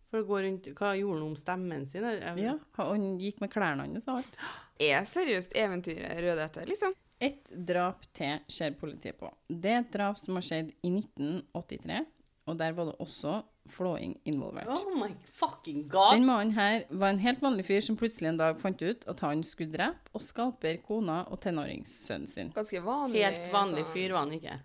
For 0.09 0.23
å 0.23 0.25
gå 0.27 0.39
rundt, 0.41 0.65
Hva 0.73 0.93
gjorde 0.97 1.19
han 1.19 1.27
om 1.27 1.35
stemmen 1.37 1.87
sin? 1.87 2.03
Jeg- 2.03 2.39
Ja, 2.41 2.55
han 2.77 3.19
gikk 3.19 3.41
med 3.41 3.51
klærne 3.51 3.85
hans 3.85 4.07
og 4.07 4.17
alt. 4.23 4.37
Er 4.81 5.01
seriøst 5.03 5.53
eventyret 5.59 6.21
Rødhette, 6.23 6.65
liksom? 6.65 6.91
Ett 7.21 7.49
drap 7.51 8.05
til 8.15 8.39
ser 8.47 8.71
politiet 8.79 9.17
på. 9.19 9.29
Det 9.49 9.69
er 9.73 9.79
et 9.81 9.91
drap 9.91 10.17
som 10.17 10.35
har 10.35 10.41
skjedd 10.41 10.71
i 10.87 10.89
1983, 10.89 12.05
og 12.47 12.57
der 12.57 12.71
var 12.77 12.85
det 12.85 12.95
også 13.03 13.43
flåing 13.69 14.15
involvert. 14.25 14.67
Oh 14.71 14.95
my 14.97 15.11
fucking 15.25 15.83
god! 15.89 16.13
Den 16.15 16.25
mannen 16.25 16.53
her 16.55 16.85
var 16.89 17.09
en 17.09 17.19
helt 17.19 17.41
vanlig 17.43 17.65
fyr 17.67 17.81
som 17.85 17.97
plutselig 17.99 18.29
en 18.31 18.37
dag 18.39 18.57
fant 18.57 18.81
ut 18.81 19.03
at 19.11 19.19
han 19.19 19.43
skulle 19.43 19.73
drepe 19.75 20.09
og 20.15 20.21
skalpere 20.25 20.79
kona 20.81 21.25
og 21.29 21.41
tenåringssønnen 21.43 22.25
sin. 22.27 22.49
Ganske 22.55 22.81
vanlig. 22.81 23.21
Helt 23.27 23.51
vanlig 23.53 23.83
sånn- 23.83 23.93
fyr 23.93 24.13
var 24.15 24.19
han 24.25 24.31
ikke. 24.39 24.55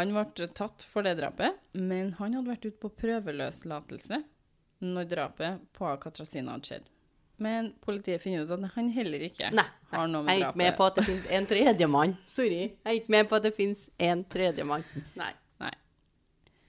Han 0.00 0.12
ble 0.16 0.48
tatt 0.54 0.82
for 0.88 1.02
det 1.02 1.18
drapet, 1.20 1.54
men 1.74 2.12
han 2.18 2.32
hadde 2.32 2.48
vært 2.56 2.64
ute 2.72 2.80
på 2.80 2.90
prøveløslatelse 3.04 4.24
når 4.84 5.10
drapet 5.10 5.66
på 5.76 5.90
Katrasina 6.02 6.54
hadde 6.54 6.70
skjedd. 6.72 6.86
Men 7.38 7.72
politiet 7.84 8.22
finner 8.22 8.42
ut 8.42 8.50
at 8.50 8.64
han 8.74 8.88
heller 8.90 9.22
ikke 9.28 9.52
Nei, 9.54 9.66
har 9.92 10.08
noe 10.10 10.24
med 10.26 10.40
drapet 10.42 10.42
jeg 10.42 10.42
er 10.42 10.48
ikke 10.48 10.62
med 10.64 10.78
på 10.78 10.86
at 10.88 10.96
det 10.96 11.04
finnes 11.06 11.26
en 11.36 11.44
tredjemann. 11.52 12.14
Sorry. 12.26 12.62
Jeg 12.72 12.90
er 12.90 12.96
ikke 12.98 13.14
med 13.14 13.28
på 13.30 13.38
at 13.38 13.44
det 13.46 13.52
finnes 13.54 13.84
en 14.08 14.24
tredjemann. 14.34 14.86
Nei. 15.20 15.30
Nei. 15.62 15.70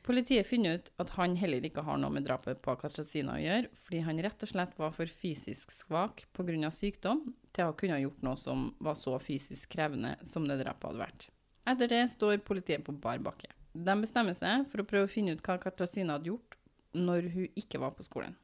Politiet 0.05 0.47
finner 0.49 0.77
ut 0.77 0.91
at 1.01 1.15
han 1.17 1.33
heller 1.41 1.65
ikke 1.65 1.85
har 1.85 1.97
noe 2.01 2.13
med 2.13 2.27
drapet 2.29 2.61
på 2.65 2.75
Katrasina 2.81 3.39
å 3.39 3.41
gjøre, 3.41 3.73
fordi 3.81 4.03
han 4.05 4.21
rett 4.25 4.45
og 4.45 4.53
slett 4.53 4.77
var 4.77 4.93
for 4.93 5.09
fysisk 5.09 5.73
svak 5.73 6.27
pga. 6.37 6.69
sykdom 6.73 7.25
til 7.49 7.65
å 7.65 7.73
kunne 7.77 7.97
ha 7.97 8.03
gjort 8.05 8.21
noe 8.25 8.37
som 8.37 8.69
var 8.77 8.97
så 8.97 9.17
fysisk 9.21 9.73
krevende 9.73 10.15
som 10.21 10.45
det 10.47 10.61
drapet 10.61 10.91
hadde 10.91 11.01
vært. 11.01 11.29
Etter 11.65 11.89
det 11.89 12.05
står 12.13 12.45
politiet 12.45 12.85
på 12.85 12.93
bar 12.93 13.17
bakke. 13.25 13.49
De 13.73 13.93
bestemmer 14.01 14.37
seg 14.37 14.69
for 14.69 14.81
å 14.81 14.87
prøve 14.89 15.09
å 15.09 15.11
finne 15.11 15.33
ut 15.33 15.41
hva 15.45 15.57
Katrasina 15.61 16.17
hadde 16.17 16.29
gjort 16.31 16.58
når 16.95 17.29
hun 17.33 17.59
ikke 17.59 17.81
var 17.81 17.95
på 17.95 18.05
skolen. 18.05 18.35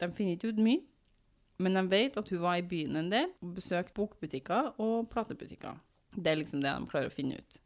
De 0.00 0.10
finner 0.12 0.36
ikke 0.36 0.52
ut 0.54 0.62
mye, 0.62 0.82
men 1.62 1.78
de 1.78 1.84
vet 1.90 2.16
at 2.18 2.30
hun 2.32 2.42
var 2.42 2.58
i 2.58 2.66
byen 2.66 2.98
en 2.98 3.10
del 3.12 3.30
og 3.44 3.54
besøkte 3.58 3.94
bokbutikker 3.96 4.72
og 4.82 5.10
platebutikker. 5.12 5.78
Det 6.14 6.30
er 6.30 6.40
liksom 6.40 6.62
det 6.62 6.72
de 6.72 6.90
klarer 6.90 7.10
å 7.10 7.14
finne 7.14 7.38
ut. 7.38 7.58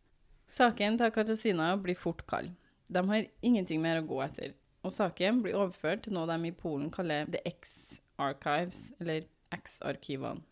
Saken 0.48 0.96
til 1.00 1.12
Katasina 1.12 1.72
blir 1.81 1.96
fort 1.98 2.24
kald. 2.28 2.54
De 2.88 3.02
har 3.11 3.26
ingenting 3.44 3.83
mer 3.85 4.00
å 4.00 4.07
gå 4.09 4.20
etter, 4.24 4.54
og 4.81 4.94
saken 4.94 5.42
blir 5.44 5.57
overført 5.59 6.07
til 6.07 6.16
noe 6.16 6.28
de 6.31 6.38
i 6.48 6.54
Polen 6.57 6.88
kaller 6.92 7.28
The 7.28 7.42
X-Archives, 7.50 8.94
eller 9.00 9.26
X-arkivene. 9.52 10.44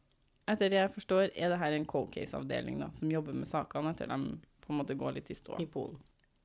Etter 0.47 0.71
det 0.71 0.79
jeg 0.79 0.93
forstår, 0.95 1.31
er 1.35 1.51
dette 1.51 1.71
en 1.75 1.89
cold 1.89 2.13
case-avdeling 2.15 2.85
som 2.95 3.11
jobber 3.11 3.35
med 3.35 3.49
sakene 3.51 3.91
etter 3.91 4.13
de 4.13 4.37
på 4.63 4.73
en 4.73 4.79
måte 4.79 4.95
går 4.99 5.17
litt 5.17 5.33
i 5.33 5.39
stå. 5.39 5.57
I 5.63 5.67
Polen. 5.71 5.99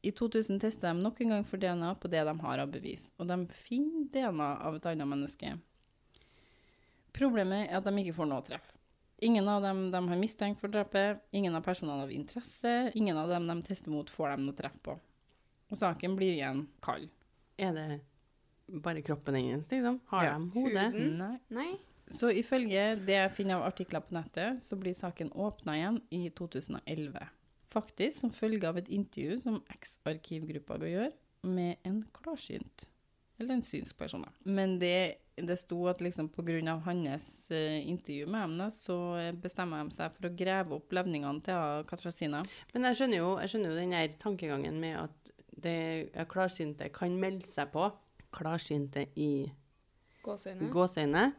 I 0.03 0.11
2000 0.11 0.59
tester 0.59 0.87
de 0.93 1.01
nok 1.03 1.19
en 1.21 1.29
gang 1.35 1.43
for 1.45 1.61
DNA 1.61 1.91
på 2.01 2.09
det 2.09 2.23
de 2.25 2.33
har 2.41 2.57
av 2.63 2.71
bevis, 2.73 3.11
og 3.21 3.27
de 3.29 3.35
finner 3.53 4.07
DNA 4.13 4.47
av 4.65 4.75
et 4.79 4.85
annet 4.89 5.07
menneske. 5.07 5.51
Problemet 7.13 7.67
er 7.69 7.77
at 7.77 7.85
de 7.85 7.93
ikke 8.01 8.15
får 8.17 8.29
noe 8.31 8.43
treff. 8.45 8.69
Ingen 9.21 9.45
av 9.51 9.61
dem 9.61 9.83
de 9.93 9.99
har 10.09 10.17
mistenkt 10.17 10.57
for 10.61 10.71
drapet, 10.73 11.19
ingen 11.37 11.53
av 11.53 11.61
personene 11.65 12.07
av 12.07 12.11
interesse, 12.15 12.91
ingen 12.97 13.17
av 13.21 13.29
dem 13.29 13.45
de 13.45 13.57
tester 13.67 13.93
mot, 13.93 14.09
får 14.09 14.33
de 14.33 14.47
noe 14.47 14.57
treff 14.57 14.79
på. 14.81 14.95
Og 15.71 15.77
saken 15.77 16.15
blir 16.17 16.33
igjen 16.33 16.63
kald. 16.83 17.11
Er 17.61 17.75
det 17.77 17.99
bare 18.81 19.03
kroppen 19.05 19.37
hennes, 19.37 19.69
liksom? 19.69 19.99
Har 20.09 20.25
Ja. 20.25 20.33
de 20.39 20.49
hodet? 20.55 20.93
Nei. 21.19 21.37
Nei. 21.49 21.75
Så 22.09 22.31
ifølge 22.33 22.95
det 23.05 23.13
jeg 23.13 23.31
finner 23.31 23.55
av 23.61 23.67
artikler 23.69 24.01
på 24.01 24.13
nettet, 24.17 24.61
så 24.63 24.75
blir 24.79 24.93
saken 24.93 25.29
åpna 25.31 25.75
igjen 25.77 26.01
i 26.09 26.29
2011. 26.29 27.27
Faktisk 27.71 28.19
som 28.19 28.33
følge 28.35 28.67
av 28.67 28.79
et 28.81 28.89
intervju 28.91 29.37
som 29.39 29.61
eks-arkivgruppa 29.71 30.79
gjør 30.83 31.11
med 31.47 31.79
en 31.87 32.01
klarsynt, 32.13 32.89
eller 33.39 33.57
en 33.57 33.65
synsk 33.65 33.97
person. 33.97 34.25
da. 34.27 34.31
Men 34.43 34.75
det, 34.81 35.21
det 35.37 35.57
sto 35.57 35.79
at 35.89 36.01
liksom 36.03 36.29
pga. 36.29 36.75
hans 36.85 37.51
eh, 37.51 37.87
intervju 37.87 38.27
med 38.27 38.57
dem, 38.59 38.71
så 38.71 38.97
bestemmer 39.41 39.83
de 39.83 39.95
seg 39.95 40.11
for 40.13 40.27
å 40.27 40.35
grave 40.35 40.75
opp 40.75 40.91
levningene 40.91 41.41
til 41.41 41.87
Katrasina. 41.87 42.43
Men 42.73 42.89
jeg 42.89 42.99
skjønner 42.99 43.17
jo, 43.17 43.39
jeg 43.39 43.53
skjønner 43.53 43.71
jo 43.71 43.79
den 43.79 43.95
her 43.97 44.17
tankegangen 44.19 44.79
med 44.79 44.99
at 44.99 45.31
det 45.61 46.11
ja, 46.13 46.25
klarsynte 46.25 46.89
kan 46.93 47.15
melde 47.19 47.47
seg 47.47 47.71
på. 47.73 47.87
Klarsynte 48.31 49.07
i 49.15 49.51
Gåseøyne. 50.23 50.69
gåseøyne. 50.71 51.31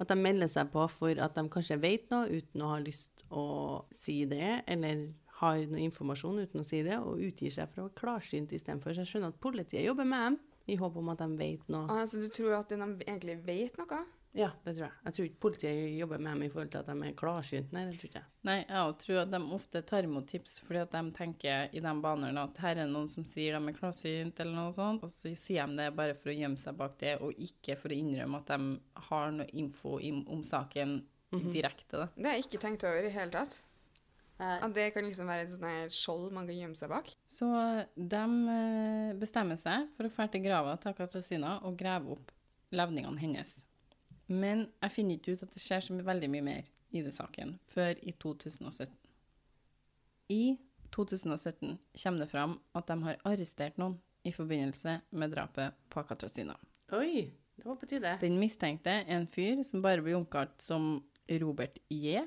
At 0.00 0.08
de 0.08 0.16
melder 0.16 0.48
seg 0.48 0.70
på 0.72 0.86
for 0.88 1.18
at 1.20 1.34
de 1.36 1.44
kanskje 1.52 1.76
vet 1.80 2.06
noe 2.12 2.30
uten 2.30 2.62
å 2.64 2.70
ha 2.72 2.78
lyst 2.80 3.24
å 3.28 3.44
si 3.92 4.22
det, 4.28 4.62
eller 4.70 5.10
har 5.40 5.64
noe 5.70 5.82
informasjon 5.86 6.42
uten 6.44 6.62
å 6.62 6.66
si 6.66 6.82
det, 6.86 6.98
og 7.00 7.20
utgir 7.24 7.52
seg 7.54 7.72
for 7.72 7.82
å 7.82 7.88
være 7.88 7.98
klarsynt 8.02 8.54
istedenfor. 8.56 8.94
Så 8.94 9.04
jeg 9.04 9.14
skjønner 9.14 9.34
at 9.34 9.42
politiet 9.42 9.86
jobber 9.86 10.08
med 10.08 10.26
dem 10.26 10.40
i 10.70 10.78
håp 10.80 10.96
om 11.00 11.12
at 11.12 11.20
de 11.22 11.28
vet 11.40 11.68
noe. 11.72 11.88
Ah, 11.90 12.06
så 12.06 12.20
du 12.20 12.28
tror 12.32 12.58
at 12.60 12.72
de 12.72 12.80
egentlig 12.80 13.40
vet 13.46 13.78
noe? 13.80 14.02
Ja, 14.36 14.52
det 14.62 14.76
tror 14.76 14.84
jeg. 14.84 14.94
Jeg 15.08 15.14
tror 15.14 15.26
ikke 15.26 15.42
politiet 15.42 15.78
jobber 15.98 16.20
med 16.22 16.36
dem 16.36 16.42
i 16.46 16.50
forhold 16.52 16.68
til 16.70 16.78
at 16.78 16.90
de 16.90 17.08
er 17.08 17.14
klarsynte. 17.18 17.74
Nei, 17.74 17.82
det 17.88 17.96
tror 17.98 18.10
ikke 18.10 18.20
jeg. 18.20 18.34
Nei, 18.46 18.58
jeg 18.60 18.92
tror 19.02 19.16
at 19.24 19.32
de 19.32 19.40
ofte 19.56 19.82
tar 19.90 20.06
imot 20.06 20.28
tips 20.30 20.60
fordi 20.62 20.82
at 20.84 20.94
de 20.94 21.14
tenker 21.16 21.74
i 21.74 21.82
de 21.82 21.94
banene 22.04 22.44
at 22.44 22.60
her 22.62 22.82
er 22.84 22.92
noen 22.92 23.10
som 23.10 23.26
sier 23.26 23.56
de 23.58 23.72
er 23.72 23.78
klarsynt 23.78 24.42
eller 24.44 24.54
noe 24.54 24.76
sånt, 24.76 25.02
og 25.02 25.10
så 25.10 25.32
sier 25.34 25.66
de 25.66 25.80
det 25.82 25.88
bare 25.98 26.14
for 26.18 26.30
å 26.30 26.36
gjemme 26.36 26.60
seg 26.62 26.78
bak 26.78 26.94
det, 27.02 27.16
og 27.24 27.42
ikke 27.42 27.74
for 27.80 27.90
å 27.90 27.98
innrømme 27.98 28.42
at 28.44 28.52
de 28.54 29.08
har 29.08 29.34
noe 29.34 29.50
info 29.64 29.96
om 29.98 30.46
saken 30.46 31.00
direkte, 31.50 31.98
da. 31.98 32.06
Det 32.14 32.26
har 32.26 32.38
jeg 32.38 32.46
ikke 32.46 32.62
tenkt 32.62 32.86
over 32.86 33.06
i 33.06 33.12
hele 33.14 33.34
tatt. 33.34 33.58
At 34.40 34.72
det 34.72 34.86
kan 34.94 35.04
liksom 35.04 35.28
være 35.28 35.44
et 35.44 35.52
sånt 35.52 35.96
skjold 35.96 36.30
man 36.32 36.46
kan 36.48 36.56
gjemme 36.56 36.78
seg 36.78 36.88
bak. 36.92 37.10
Så 37.28 37.48
de 37.94 38.20
eh, 38.54 39.16
bestemmer 39.20 39.60
seg 39.60 39.90
for 39.96 40.08
å 40.08 40.12
dra 40.14 40.28
til 40.32 40.44
grava 40.46 40.76
til 40.80 40.96
Katrasina 40.96 41.58
og 41.68 41.76
grave 41.80 42.16
opp 42.16 42.32
levningene 42.72 43.20
hennes. 43.20 43.52
Men 44.30 44.68
jeg 44.78 44.94
finner 44.94 45.18
ikke 45.18 45.34
ut 45.34 45.44
at 45.44 45.52
det 45.52 45.62
skjer 45.62 45.84
så 45.84 45.96
veldig 46.06 46.30
mye 46.32 46.46
mer. 46.46 46.76
i 46.90 47.04
det 47.06 47.12
saken 47.14 47.52
før 47.70 48.00
i 48.02 48.10
2017. 48.18 48.90
I 50.34 50.56
2017 50.90 51.76
kommer 52.02 52.18
det 52.24 52.26
fram 52.32 52.56
at 52.74 52.88
de 52.88 52.96
har 53.04 53.20
arrestert 53.30 53.78
noen 53.78 53.94
i 54.26 54.32
forbindelse 54.34 54.96
med 55.14 55.30
drapet 55.30 55.76
på 55.88 56.02
Katrasina. 56.08 56.56
Oi, 56.98 57.30
det 57.54 57.68
var 57.68 57.78
på 57.78 57.86
tide. 57.86 58.16
Den 58.18 58.40
mistenkte 58.42 58.90
er 59.04 59.20
en 59.20 59.28
fyr 59.30 59.62
som 59.62 59.84
bare 59.84 60.02
blir 60.02 60.18
omkalt 60.18 60.58
som 60.58 60.96
Robert 61.40 61.78
J. 61.94 62.24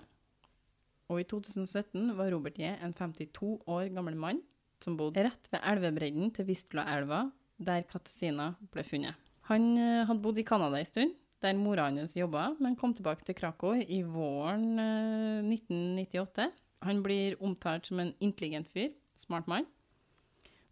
Og 1.14 1.22
i 1.22 1.28
2017 1.30 2.16
var 2.18 2.32
Robert 2.34 2.58
J. 2.58 2.74
en 2.82 2.94
52 2.98 3.60
år 3.70 3.92
gammel 3.94 4.18
mann 4.18 4.42
som 4.82 4.98
bodde 4.98 5.24
rett 5.28 5.50
ved 5.54 5.62
elvebredden 5.62 6.32
til 6.34 6.48
Vistulaelva, 6.48 7.28
der 7.62 7.86
Katrasina 7.88 8.50
ble 8.74 8.84
funnet. 8.84 9.20
Han 9.52 9.76
eh, 9.78 10.02
hadde 10.08 10.24
bodd 10.24 10.40
i 10.42 10.48
Canada 10.48 10.80
en 10.80 10.90
stund, 10.90 11.14
der 11.44 11.60
mora 11.60 11.86
hans 11.92 12.16
jobba, 12.18 12.50
men 12.64 12.76
kom 12.80 12.96
tilbake 12.96 13.24
til 13.28 13.38
Krakow 13.38 13.78
i 13.78 14.02
våren 14.08 14.80
eh, 14.82 15.54
1998. 15.54 16.50
Han 16.88 17.00
blir 17.06 17.38
omtalt 17.44 17.88
som 17.88 18.02
en 18.02 18.12
intelligent 18.24 18.68
fyr, 18.72 18.92
smart 19.16 19.48
mann. 19.52 19.68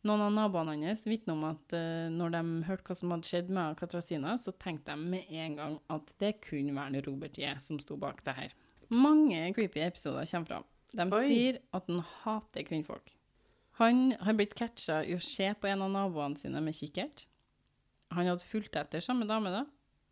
Noen 0.02 0.24
av 0.26 0.34
naboene 0.34 0.80
hans 0.82 1.06
vitner 1.06 1.38
om 1.38 1.46
at 1.52 1.76
eh, 1.78 2.10
når 2.12 2.34
de 2.34 2.44
hørte 2.72 2.90
hva 2.90 2.98
som 2.98 3.14
hadde 3.14 3.30
skjedd 3.30 3.54
med 3.54 3.78
Katrasina, 3.80 4.34
så 4.42 4.56
tenkte 4.58 4.98
de 4.98 5.14
med 5.14 5.30
en 5.30 5.60
gang 5.60 5.80
at 5.94 6.16
det 6.24 6.40
kunne 6.48 6.76
være 6.76 7.06
Robert 7.06 7.38
J. 7.38 7.54
som 7.62 7.80
sto 7.80 8.00
bak 8.02 8.24
det 8.26 8.36
her. 8.40 8.56
Mange 8.92 9.54
creepy 9.56 9.80
episoder 9.86 10.28
kommer 10.28 10.50
fram. 10.52 10.70
De 10.92 11.08
Oi. 11.16 11.24
sier 11.24 11.60
at 11.72 11.88
han 11.88 12.04
hater 12.22 12.66
kvinnfolk. 12.68 13.14
Han 13.80 14.12
har 14.20 14.36
blitt 14.36 14.56
catcha 14.60 15.00
i 15.08 15.16
å 15.16 15.24
se 15.24 15.48
på 15.56 15.70
en 15.72 15.86
av 15.86 15.94
naboene 15.94 16.40
sine 16.40 16.60
med 16.64 16.76
kikkert. 16.76 17.26
Han 18.12 18.28
hadde 18.28 18.44
fulgt 18.44 18.76
etter 18.76 19.04
samme 19.04 19.26
dame 19.30 19.54
da, 19.54 19.64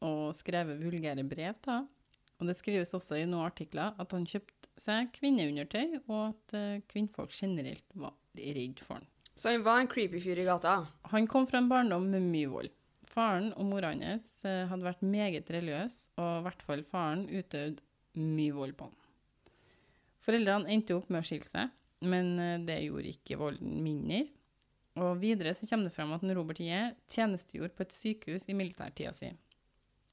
og 0.07 0.31
skrevet 0.37 0.79
vulgære 0.79 1.25
brev 1.27 1.57
til 1.59 1.75
henne. 1.75 1.95
Og 2.39 2.47
det 2.47 2.55
skrives 2.55 2.93
også 2.95 3.17
i 3.19 3.25
noen 3.27 3.49
artikler 3.49 3.97
at 3.99 4.13
han 4.15 4.23
kjøpte 4.23 4.69
seg 4.79 5.09
kvinneundertøy, 5.17 5.99
og 6.07 6.21
at 6.29 6.53
eh, 6.55 6.83
kvinnfolk 6.87 7.33
generelt 7.35 7.83
var 7.99 8.13
redd 8.39 8.79
for 8.79 8.95
han. 8.95 9.09
Så 9.35 9.51
han 9.51 9.65
var 9.65 9.81
en 9.81 9.89
creepy 9.91 10.21
fyr 10.23 10.39
i 10.39 10.45
gata. 10.47 10.77
Han 11.11 11.27
kom 11.27 11.49
fra 11.49 11.59
en 11.59 11.67
barndom 11.67 12.07
med 12.13 12.23
mye 12.31 12.47
vold. 12.47 12.71
Faren 13.11 13.49
og 13.59 13.67
mora 13.67 13.91
hans 13.91 14.29
eh, 14.47 14.63
hadde 14.71 14.87
vært 14.87 15.03
meget 15.03 15.51
religiøs, 15.51 15.99
og 16.15 16.31
i 16.31 16.45
hvert 16.47 16.63
fall 16.63 16.85
faren 16.87 17.27
utøvde 17.27 17.83
mye 18.17 18.55
vold 18.55 18.75
på 18.79 18.87
han. 18.89 18.95
Foreldrene 20.25 20.69
endte 20.73 20.97
opp 20.97 21.09
med 21.11 21.21
å 21.21 21.27
skille 21.27 21.47
seg, 21.47 21.71
men 22.09 22.33
eh, 22.41 22.57
det 22.65 22.81
gjorde 22.85 23.13
ikke 23.13 23.39
volden 23.39 23.79
mindre. 23.83 24.25
Og 24.99 25.19
videre 25.21 25.53
så 25.55 25.67
kommer 25.69 25.87
det 25.87 25.95
frem 25.95 26.11
at 26.15 26.25
Robert 26.35 26.59
J. 26.59 26.89
tjenestegjorde 27.11 27.75
på 27.75 27.85
et 27.85 27.95
sykehus 27.95 28.49
i 28.49 28.57
militærtida 28.57 29.13
si. 29.15 29.29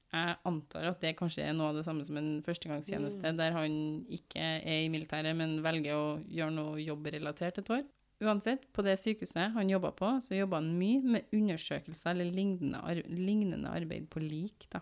Jeg 0.07 0.37
antar 0.47 0.85
at 0.87 1.01
det 1.03 1.17
kanskje 1.19 1.43
er 1.43 1.55
noe 1.55 1.73
av 1.73 1.79
det 1.79 1.83
samme 1.83 2.05
som 2.07 2.15
en 2.19 2.37
førstegangstjeneste, 2.45 3.33
der 3.35 3.55
han 3.57 3.73
ikke 4.07 4.39
er 4.39 4.85
i 4.85 4.91
militæret, 4.91 5.35
men 5.35 5.57
velger 5.65 5.97
å 5.97 6.05
gjøre 6.31 6.55
noe 6.55 6.79
jobbrelatert 6.79 7.59
et 7.59 7.71
år. 7.75 7.83
Uansett, 8.23 8.63
på 8.73 8.81
det 8.85 8.95
sykehuset 8.97 9.51
han 9.53 9.69
jobba 9.69 9.91
på, 9.97 10.13
så 10.23 10.37
jobba 10.37 10.61
han 10.61 10.71
mye 10.79 11.03
med 11.03 11.35
undersøkelser 11.35 12.15
eller 12.15 12.31
lignende 12.31 13.73
arbeid 13.73 14.07
på 14.13 14.23
lik, 14.23 14.69
da. 14.71 14.81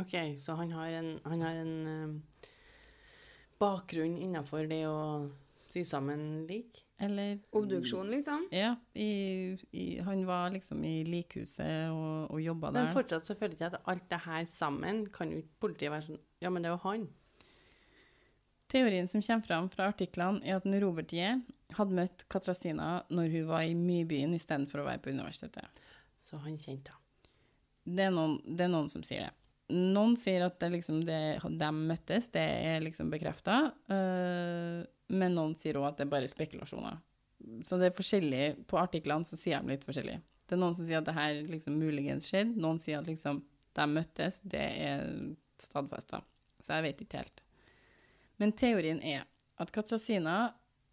Ok, 0.00 0.14
så 0.40 0.56
han 0.56 0.72
har 0.72 0.88
en, 0.88 1.20
han 1.24 1.42
har 1.44 1.58
en 1.60 1.74
eh, 1.86 2.48
bakgrunn 3.60 4.16
innenfor 4.16 4.66
det 4.70 4.86
å 4.88 5.28
sy 5.72 5.84
sammen 5.84 6.46
lik? 6.48 6.84
Eller 7.02 7.38
Obduksjon, 7.50 8.10
liksom. 8.10 8.46
Ja, 8.54 8.76
i, 8.94 9.58
i, 9.70 9.98
han 10.04 10.26
var 10.26 10.52
liksom 10.54 10.84
i 10.84 11.02
likhuset 11.04 11.90
og, 11.90 12.30
og 12.30 12.42
jobba 12.42 12.70
der. 12.70 12.86
Men 12.86 12.94
fortsatt 12.94 13.26
så 13.26 13.34
føler 13.38 13.56
jeg 13.56 13.60
ikke 13.60 13.72
at 13.72 13.90
alt 13.90 14.06
det 14.12 14.20
her 14.26 14.46
sammen 14.50 15.02
kan 15.14 15.32
jo 15.32 15.42
ikke 15.42 15.66
politiet 15.66 15.92
være 15.94 16.06
sånn 16.06 16.22
Ja, 16.42 16.52
men 16.52 16.62
det 16.62 16.70
er 16.70 16.76
jo 16.76 16.84
han. 16.86 17.08
Teorien 18.72 19.10
som 19.10 19.20
kommer 19.20 19.44
fram 19.44 19.68
fra 19.72 19.90
artiklene, 19.90 20.40
er 20.46 20.56
at 20.56 20.68
Robert 20.80 21.12
J. 21.12 21.34
hadde 21.76 21.98
møtt 21.98 22.24
Katrastina 22.32 23.02
når 23.12 23.34
hun 23.34 23.50
var 23.50 23.66
i 23.66 23.76
Mybyen 23.76 24.32
istedenfor 24.38 24.80
å 24.80 24.88
være 24.88 25.02
på 25.04 25.12
universitetet. 25.12 25.82
Så 26.16 26.38
han 26.40 26.56
kjente 26.56 26.94
henne. 26.94 26.98
Det 27.82 28.06
det 28.46 28.64
er 28.64 28.70
noen 28.70 28.88
som 28.88 29.02
sier 29.02 29.26
det. 29.26 29.41
Noen 29.72 30.16
sier 30.20 30.44
at 30.44 30.58
det 30.60 30.68
liksom 30.74 31.00
det, 31.08 31.20
de 31.40 31.70
møttes, 31.72 32.28
det 32.34 32.42
er 32.42 32.82
liksom 32.84 33.08
bekrefta, 33.12 33.56
men 33.88 35.34
noen 35.36 35.54
sier 35.60 35.78
òg 35.80 35.86
at 35.88 36.00
det 36.00 36.06
er 36.06 36.12
bare 36.12 36.28
spekulasjoner. 36.30 36.98
Så 37.66 37.78
det 37.80 37.88
er 37.88 37.96
forskjellig. 37.96 38.42
På 38.70 38.78
artiklene 38.80 39.26
så 39.26 39.38
sier 39.38 39.62
de 39.62 39.72
litt 39.72 39.86
forskjellig. 39.86 40.18
Det 40.46 40.54
er 40.56 40.60
noen 40.60 40.76
som 40.76 40.86
sier 40.86 41.00
at 41.00 41.08
det 41.08 41.16
her 41.16 41.40
liksom 41.48 41.78
muligens 41.80 42.28
skjedde, 42.28 42.60
noen 42.60 42.78
sier 42.82 43.00
at 43.00 43.08
liksom 43.08 43.40
de 43.72 43.86
møttes, 43.88 44.38
det 44.44 44.62
er 44.84 45.06
stadfesta. 45.62 46.20
Så 46.60 46.76
jeg 46.76 46.86
vet 46.86 47.02
ikke 47.04 47.22
helt. 47.22 47.42
Men 48.42 48.52
teorien 48.58 49.00
er 49.00 49.24
at 49.62 49.72
Katrasina 49.72 50.52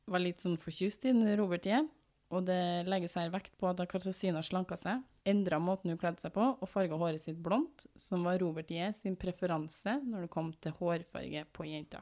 var 0.09 0.23
litt 0.23 0.41
sånn 0.41 0.57
forkjust 0.61 1.05
i 1.09 1.13
Robert 1.37 1.67
J., 1.67 1.83
og 2.29 2.45
det 2.45 2.85
legges 2.85 3.15
her 3.17 3.31
vekt 3.33 3.55
på 3.57 3.65
at 3.71 3.79
da 3.79 3.87
Katrasina 3.89 4.43
slanka 4.45 4.77
seg, 4.77 5.01
endra 5.29 5.59
måten 5.61 5.93
hun 5.93 5.99
kledde 6.01 6.21
seg 6.23 6.33
på, 6.35 6.45
og 6.59 6.69
farga 6.69 6.97
håret 6.99 7.21
sitt 7.21 7.39
blondt, 7.43 7.85
som 7.99 8.25
var 8.27 8.39
Robert 8.41 8.71
J. 8.71 8.91
sin 8.97 9.17
preferanse 9.19 9.99
når 10.03 10.25
det 10.25 10.31
kom 10.33 10.51
til 10.61 10.75
hårfarge 10.79 11.45
på 11.55 11.67
jenta. 11.69 12.01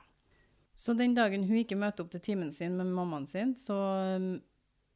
Så 0.77 0.93
den 0.93 1.15
dagen 1.17 1.47
hun 1.47 1.57
ikke 1.57 1.79
møter 1.79 2.05
opp 2.05 2.11
til 2.13 2.21
timen 2.21 2.51
sin 2.53 2.75
med 2.77 2.91
mammaen 2.93 3.25
sin, 3.29 3.55
så 3.57 3.75
um, 4.17 4.35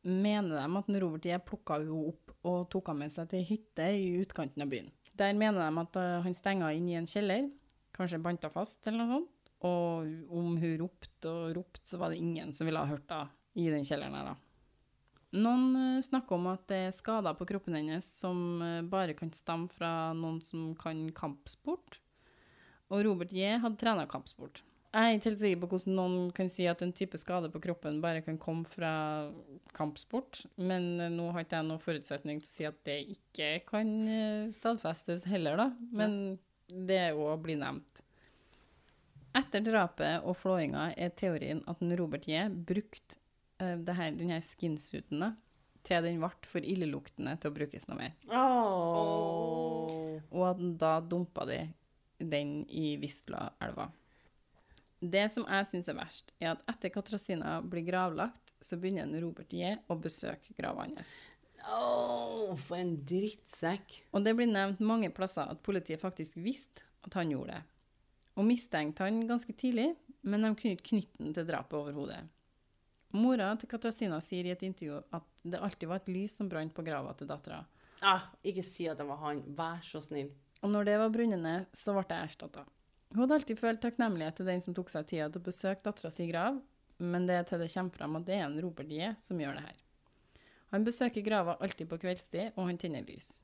mener 0.05 0.53
de 0.53 0.79
at 0.81 0.91
Robert 1.01 1.25
J. 1.25 1.39
plukka 1.41 1.79
henne 1.81 2.03
opp 2.11 2.35
og 2.45 2.67
tok 2.73 2.91
henne 2.91 3.07
med 3.07 3.13
seg 3.13 3.31
til 3.31 3.41
ei 3.41 3.47
hytte 3.49 3.87
i 3.97 4.11
utkanten 4.21 4.61
av 4.61 4.69
byen. 4.69 4.91
Der 5.17 5.33
mener 5.37 5.63
de 5.63 5.81
at 5.81 5.97
uh, 5.97 6.21
han 6.25 6.37
stenga 6.37 6.69
inn 6.77 6.89
i 6.89 6.97
en 6.99 7.09
kjeller, 7.09 7.49
kanskje 7.97 8.21
banta 8.21 8.51
fast 8.53 8.85
eller 8.87 9.03
noe 9.03 9.17
sånt, 9.17 9.51
og 9.65 10.37
om 10.37 10.55
hun 10.57 10.77
ropte 10.81 11.33
og 11.33 11.51
ropte, 11.57 11.83
så 11.85 11.99
var 12.01 12.13
det 12.13 12.21
ingen 12.21 12.53
som 12.53 12.69
ville 12.69 12.81
ha 12.81 12.89
hørt 12.89 13.09
henne 13.09 13.33
i 13.57 13.67
den 13.73 13.83
kjelleren 13.85 14.15
her, 14.15 14.31
da. 14.31 14.50
Noen 15.31 15.75
uh, 15.77 16.01
snakker 16.03 16.35
om 16.35 16.49
at 16.51 16.65
det 16.67 16.79
er 16.87 16.95
skader 16.95 17.35
på 17.39 17.47
kroppen 17.47 17.77
hennes 17.77 18.07
som 18.17 18.59
uh, 18.59 18.81
bare 18.83 19.15
kan 19.15 19.31
stamme 19.35 19.71
fra 19.71 20.11
noen 20.17 20.41
som 20.43 20.73
kan 20.79 21.05
kampsport. 21.15 22.01
Og 22.91 23.05
Robert 23.07 23.31
J. 23.31 23.55
hadde 23.63 23.79
trena 23.79 24.03
kampsport. 24.11 24.65
Jeg 24.91 25.07
er 25.07 25.15
ikke 25.15 25.29
helt 25.29 25.39
sikker 25.39 25.59
på 25.61 25.69
hvordan 25.71 25.95
noen 25.95 26.15
kan 26.35 26.49
si 26.51 26.65
at 26.67 26.81
en 26.83 26.91
type 26.91 27.15
skade 27.15 27.47
på 27.53 27.61
kroppen 27.63 28.01
bare 28.03 28.19
kan 28.25 28.35
komme 28.41 28.67
fra 28.67 28.91
kampsport, 29.77 30.43
men 30.59 30.97
uh, 30.99 31.07
nå 31.07 31.29
har 31.31 31.45
ikke 31.45 31.61
jeg 31.61 31.69
noen 31.69 31.85
forutsetning 31.85 32.43
til 32.43 32.49
å 32.49 32.55
si 32.57 32.67
at 32.67 32.83
det 32.89 32.99
ikke 33.15 33.53
kan 33.71 33.95
stadfestes 34.51 35.23
heller, 35.31 35.55
da. 35.63 35.69
Men 35.95 36.17
det 36.67 36.99
er 37.05 37.15
jo 37.15 37.31
å 37.31 37.39
bli 37.39 37.55
nevnt. 37.59 38.03
Etter 39.31 39.63
drapet 39.63 40.27
og 40.27 40.35
flåinga 40.35 40.89
er 40.99 41.15
teorien 41.15 41.63
at 41.71 41.79
Robert 41.95 42.27
J. 42.27 42.49
brukte 42.51 43.20
det 43.85 43.95
her, 43.97 44.11
den 44.17 44.33
her 44.33 44.41
skinsuiten 44.43 45.21
da, 45.23 45.31
til 45.85 46.05
den 46.05 46.19
ble 46.21 46.29
for 46.49 46.61
illeluktende 46.65 47.35
til 47.41 47.49
å 47.51 47.55
brukes 47.55 47.87
noe 47.89 47.99
mer. 47.99 48.13
Og 50.31 50.43
at 50.47 50.61
da 50.81 50.93
dumpa 51.01 51.45
de 51.49 51.63
den 52.21 52.61
i 52.69 52.97
Vistlaelva. 53.01 53.89
Det 55.01 55.23
som 55.33 55.47
jeg 55.49 55.65
syns 55.65 55.89
er 55.89 55.97
verst, 55.97 56.29
er 56.37 56.51
at 56.53 56.61
etter 56.69 56.91
Katrasina 56.93 57.55
blir 57.65 57.81
gravlagt, 57.87 58.53
så 58.61 58.77
begynner 58.77 59.23
Robert 59.23 59.49
J. 59.49 59.79
å 59.89 59.97
besøke 59.97 60.53
grava 60.53 60.85
hans. 60.85 61.15
Åh, 61.65 62.53
for 62.61 62.77
en 62.77 62.93
drittsekk. 63.09 64.03
Og 64.13 64.21
det 64.25 64.35
blir 64.37 64.49
nevnt 64.49 64.81
mange 64.85 65.09
plasser 65.13 65.49
at 65.49 65.63
politiet 65.65 66.01
faktisk 66.01 66.37
visste 66.41 66.85
at 67.05 67.17
han 67.17 67.33
gjorde 67.33 67.57
det. 67.57 67.63
Og 68.37 68.45
mistenkte 68.45 69.07
han 69.07 69.25
ganske 69.29 69.53
tidlig, 69.57 69.89
men 70.21 70.45
de 70.45 70.53
kunne 70.53 70.77
ikke 70.77 70.91
knytte 70.93 71.23
den 71.25 71.33
til 71.33 71.49
drapet 71.49 71.79
overhodet. 71.79 72.21
Mora 73.13 73.49
til 73.59 73.69
Katarzyna 73.71 74.21
sier 74.23 74.47
i 74.47 74.53
et 74.53 74.63
intervju 74.63 75.01
at 75.17 75.43
det 75.43 75.59
alltid 75.59 75.89
var 75.91 76.01
et 76.01 76.11
lys 76.11 76.35
som 76.39 76.49
brant 76.51 76.73
på 76.73 76.85
grava 76.85 77.13
til 77.17 77.27
dattera. 77.29 77.63
Ah, 78.01 78.29
ikke 78.47 78.63
si 78.65 78.87
at 78.89 78.97
det 78.97 79.05
var 79.05 79.19
han. 79.21 79.43
Vær 79.57 79.83
så 79.85 80.01
snill. 80.01 80.31
Og 80.61 80.71
når 80.71 80.87
det 80.87 80.97
var 81.01 81.13
brunnende, 81.13 81.55
så 81.73 81.93
ble 81.95 82.05
det 82.09 82.19
erstatta. 82.25 82.65
Hun 83.11 83.25
hadde 83.25 83.37
alltid 83.41 83.59
følt 83.59 83.81
takknemlighet 83.83 84.39
til 84.39 84.47
den 84.47 84.61
som 84.63 84.75
tok 84.77 84.89
seg 84.93 85.07
tida 85.09 85.27
til 85.29 85.41
å 85.41 85.47
besøke 85.49 85.83
dattera 85.83 86.11
si 86.13 86.27
grav, 86.29 86.61
men 87.01 87.25
det 87.27 87.35
er 87.35 87.47
til 87.49 87.59
det 87.59 87.71
kommer 87.73 87.97
fram 87.97 88.17
at 88.19 88.27
det 88.29 88.37
er 88.37 88.45
en 88.45 88.59
Robert 88.63 88.91
J. 88.93 89.13
som 89.19 89.41
gjør 89.41 89.57
det 89.57 89.65
her. 89.65 89.81
Han 90.71 90.85
besøker 90.87 91.25
grava 91.25 91.57
alltid 91.59 91.89
på 91.91 91.99
kveldstid, 91.99 92.53
og 92.55 92.69
han 92.69 92.79
tenner 92.79 93.03
lys. 93.03 93.41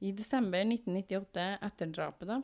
I 0.00 0.14
desember 0.16 0.64
1998, 0.64 1.44
etter 1.68 1.92
drapet, 1.92 2.30
da, 2.30 2.38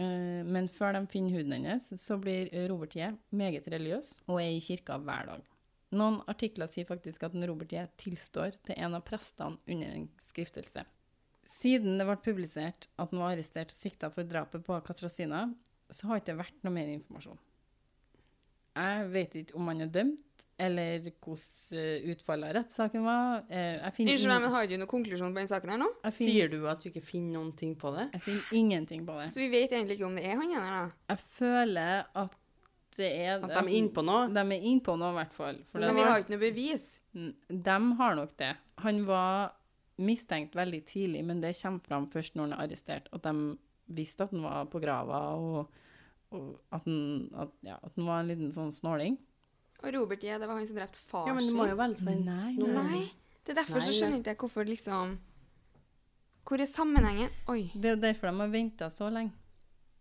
eh, 0.00 0.40
men 0.46 0.70
før 0.72 0.96
de 0.96 1.04
finner 1.12 1.36
huden 1.36 1.52
hennes, 1.58 1.90
så 2.00 2.16
blir 2.18 2.48
Robert 2.70 2.96
J. 2.96 3.12
meget 3.30 3.68
religiøs 3.68 4.22
og 4.26 4.40
er 4.40 4.54
i 4.54 4.64
kirka 4.64 4.96
hver 4.98 5.28
dag. 5.34 5.49
Noen 5.90 6.20
artikler 6.30 6.68
sier 6.70 6.86
faktisk 6.86 7.24
at 7.26 7.34
Robert 7.48 7.72
J. 7.74 7.86
tilstår 7.98 8.54
til 8.68 8.76
en 8.78 8.94
av 8.94 9.02
prestene 9.06 9.58
under 9.66 9.90
en 9.96 10.08
skriftelse. 10.22 10.84
Siden 11.50 11.96
det 11.98 12.06
ble 12.06 12.14
publisert 12.22 12.86
at 13.00 13.10
han 13.10 13.18
var 13.18 13.32
arrestert 13.34 13.72
og 13.72 13.74
sikta 13.74 14.10
for 14.14 14.28
drapet 14.28 14.62
på 14.66 14.76
Katrasina, 14.86 15.48
så 15.90 16.06
har 16.06 16.20
det 16.20 16.28
ikke 16.28 16.42
vært 16.44 16.60
noe 16.62 16.74
mer 16.76 16.90
informasjon. 16.92 17.38
Jeg 18.78 19.08
vet 19.10 19.34
ikke 19.40 19.56
om 19.58 19.66
han 19.72 19.82
er 19.82 19.90
dømt, 19.90 20.26
eller 20.60 21.06
hvordan 21.24 22.10
utfallet 22.12 22.50
av 22.50 22.56
rettssaken 22.60 23.02
var. 23.06 23.40
Eh, 23.48 23.80
Unnskyld 24.04 24.28
meg, 24.28 24.42
men 24.44 24.52
har 24.52 24.66
du 24.68 24.74
noen 24.76 24.90
konklusjon 24.92 25.32
på 25.32 25.40
den 25.40 25.48
saken 25.50 25.72
her 25.72 25.80
nå? 25.80 25.88
finner, 26.04 26.18
Sier 26.20 26.50
du 26.52 26.58
at 26.68 26.82
du 26.84 26.90
ikke 26.92 27.02
finner 27.02 27.38
noen 27.40 27.54
ting 27.56 27.72
på 27.80 27.90
det? 27.96 28.10
jeg 28.12 28.22
finner 28.28 28.52
ingenting 28.60 29.06
på 29.08 29.16
det. 29.18 29.30
Så 29.32 29.40
vi 29.40 29.48
vet 29.50 29.72
egentlig 29.72 29.96
ikke 29.98 30.06
om 30.10 30.18
det 30.20 30.26
er 30.28 30.36
han 30.36 30.52
ene, 30.52 30.70
da. 30.76 30.84
Jeg 31.14 31.24
føler 31.40 32.04
at 32.22 32.36
er 33.08 33.38
At 33.38 33.48
de 33.50 33.60
er 33.62 33.72
innpå 33.78 34.04
noe. 34.04 34.28
De 34.32 34.42
er 34.42 34.66
innpå 34.70 34.96
noe, 35.00 35.14
i 35.14 35.18
hvert 35.20 35.34
fall. 35.36 35.62
For 35.72 35.82
Men 35.82 35.96
vi 35.96 36.04
har 36.06 36.20
ikke 36.22 36.34
noe 36.34 36.42
bevis. 36.42 36.84
De 37.12 37.78
har 38.00 38.18
nok 38.18 38.36
det. 38.40 38.52
Han 38.84 39.02
var 39.08 39.56
mistenkt 40.00 40.56
veldig 40.56 40.80
tidlig, 40.88 41.24
men 41.28 41.42
det 41.42 41.54
kommer 41.60 41.84
fram 41.84 42.06
først 42.10 42.36
når 42.36 42.48
han 42.48 42.56
er 42.56 42.64
arrestert. 42.64 43.08
At 43.12 43.26
de 43.26 43.34
visste 43.90 44.24
at 44.24 44.34
han 44.34 44.44
var 44.44 44.68
på 44.72 44.80
grava, 44.82 45.20
og, 45.36 45.80
og 46.32 46.46
at, 46.72 46.84
han, 46.86 47.00
at, 47.42 47.56
ja, 47.66 47.76
at 47.80 47.96
han 47.96 48.08
var 48.08 48.22
en 48.22 48.30
liten 48.32 48.54
sånn 48.54 48.72
snåling. 48.74 49.18
Og 49.80 49.92
Robert 49.96 50.22
J, 50.24 50.36
det 50.40 50.48
var 50.48 50.58
han 50.58 50.68
som 50.68 50.76
drepte 50.76 51.00
far 51.00 51.24
sin. 51.24 51.32
Ja, 51.32 51.36
men 51.36 51.48
det 51.48 51.56
må 51.56 51.66
jo 51.70 51.76
være 51.78 51.92
en 51.92 51.98
snåling. 52.00 52.78
Nei, 52.78 53.02
det 53.44 53.54
er 53.54 53.60
derfor 53.62 53.80
Nei, 53.80 53.88
så 53.88 53.96
skjønner 53.96 54.20
ikke 54.20 54.34
jeg 54.34 54.40
hvorfor 54.42 54.68
liksom 54.68 55.18
Hvor 56.48 56.60
er 56.60 56.68
sammenhengen? 56.68 57.30
Oi. 57.52 57.62
Det 57.74 57.94
er 57.94 58.00
derfor 58.00 58.30
de 58.30 58.42
har 58.42 58.52
venta 58.52 58.90
så 58.92 59.08
lenge 59.12 59.36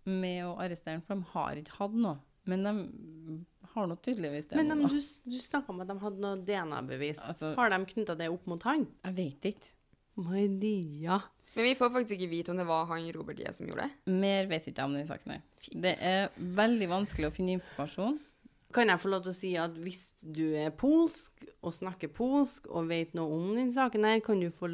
med 0.09 0.41
å 0.47 0.55
arrestere 0.61 0.97
han, 0.97 1.05
for 1.05 1.19
de 1.19 1.27
har 1.33 1.59
ikke 1.59 1.75
hatt 1.77 1.95
noe. 2.01 2.17
Men 2.49 2.65
de 2.65 2.75
har 3.73 3.89
nå 3.89 3.97
tydeligvis 4.03 4.49
det. 4.49 4.57
Men 4.59 4.71
de, 4.73 4.77
du, 4.91 4.99
du 5.29 5.39
snakka 5.41 5.73
om 5.73 5.81
at 5.83 5.89
de 5.91 5.97
hadde 6.03 6.23
noe 6.23 6.39
DNA-bevis. 6.47 7.21
Altså- 7.29 7.53
har 7.57 7.73
de 7.73 7.81
knytta 7.93 8.15
det 8.19 8.29
opp 8.33 8.47
mot 8.49 8.63
han? 8.67 8.87
Jeg 9.05 9.17
vet 9.19 9.51
ikke. 9.53 9.75
Maria. 10.19 11.19
Men 11.55 11.65
vi 11.65 11.75
får 11.77 11.91
faktisk 11.93 12.17
ikke 12.19 12.29
vite 12.31 12.51
om 12.53 12.59
det 12.59 12.65
var 12.69 12.85
han 12.91 13.05
Robert 13.15 13.39
J 13.41 13.53
som 13.55 13.69
gjorde 13.69 13.87
det. 13.87 14.15
Mer 14.21 14.49
vet 14.49 14.67
ikke 14.69 14.83
jeg 14.83 14.89
om 14.91 14.97
den 14.97 15.07
saken 15.07 15.35
her. 15.35 15.45
Det 15.85 15.95
er 16.05 16.27
veldig 16.59 16.89
vanskelig 16.91 17.29
å 17.29 17.33
finne 17.35 17.55
informasjon. 17.57 18.19
Kan 18.73 18.91
jeg 18.91 19.01
få 19.01 19.09
lov 19.09 19.23
til 19.25 19.33
å 19.33 19.37
si 19.39 19.55
at 19.57 19.77
hvis 19.81 20.03
du 20.21 20.43
er 20.59 20.69
polsk 20.77 21.41
og 21.65 21.73
snakker 21.73 22.11
polsk 22.13 22.67
og 22.69 22.91
vet 22.91 23.15
noe 23.17 23.33
om 23.39 23.47
den 23.57 23.71
saken 23.73 24.05
her, 24.05 24.19
kan 24.21 24.43
du 24.43 24.51
få 24.53 24.69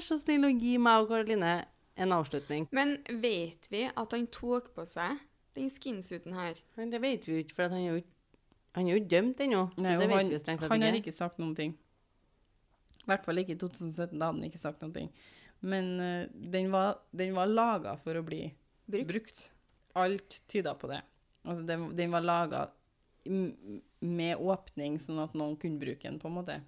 vær 0.00 0.04
så 0.04 0.16
snill 0.20 0.46
å 0.46 0.52
gi 0.52 0.76
meg 0.80 1.02
og 1.02 1.10
Karoline 1.10 1.54
en 2.00 2.14
avslutning? 2.16 2.68
Men 2.72 2.96
vet 3.20 3.66
vi 3.72 3.84
at 3.90 4.14
han 4.16 4.28
tok 4.32 4.70
på 4.76 4.86
seg 4.88 5.18
den 5.56 5.70
skinsuiten 5.72 6.36
her? 6.36 6.58
Men 6.78 6.92
det 6.92 7.00
vet 7.02 7.26
vi 7.26 7.36
jo 7.36 7.44
ikke, 7.44 7.56
for 7.56 7.66
at 7.66 7.74
han 7.76 7.84
er 7.84 7.94
jo 7.94 8.00
ikke 8.02 8.16
han 8.76 8.86
er 8.86 9.00
jo 9.00 9.06
dømt 9.10 9.40
ennå. 9.42 9.64
Nei, 9.82 9.96
det 9.98 10.06
og 10.06 10.12
vet 10.12 10.46
han, 10.46 10.58
vi 10.60 10.68
han 10.70 10.84
har 10.84 10.94
ikke. 10.94 11.10
ikke 11.10 11.16
sagt 11.16 11.40
noen 11.42 11.54
ting. 11.58 11.72
I 13.00 13.08
hvert 13.10 13.24
fall 13.26 13.42
ikke 13.42 13.56
i 13.56 13.58
2017, 13.58 14.14
da 14.14 14.28
hadde 14.28 14.38
han 14.38 14.46
ikke 14.46 14.60
sagt 14.62 14.84
noen 14.84 14.94
ting. 14.94 15.08
Men 15.66 15.88
uh, 15.98 16.26
den 16.54 16.70
var, 16.72 17.00
den 17.10 17.34
var 17.36 17.50
laga 17.50 17.96
for 18.00 18.16
å 18.16 18.24
bli 18.24 18.44
Brukt. 18.90 19.08
brukt. 19.10 19.40
Alt 19.98 20.42
tyda 20.50 20.76
på 20.78 20.90
det. 20.92 21.00
Altså, 21.42 21.64
den, 21.66 21.88
den 21.98 22.14
var 22.14 22.22
laga 22.22 22.68
med 23.26 24.38
åpning, 24.38 24.96
sånn 25.02 25.18
at 25.22 25.34
noen 25.36 25.58
kunne 25.60 25.80
bruke 25.80 26.06
den, 26.06 26.20
på 26.22 26.30
en 26.30 26.38
måte. 26.38 26.60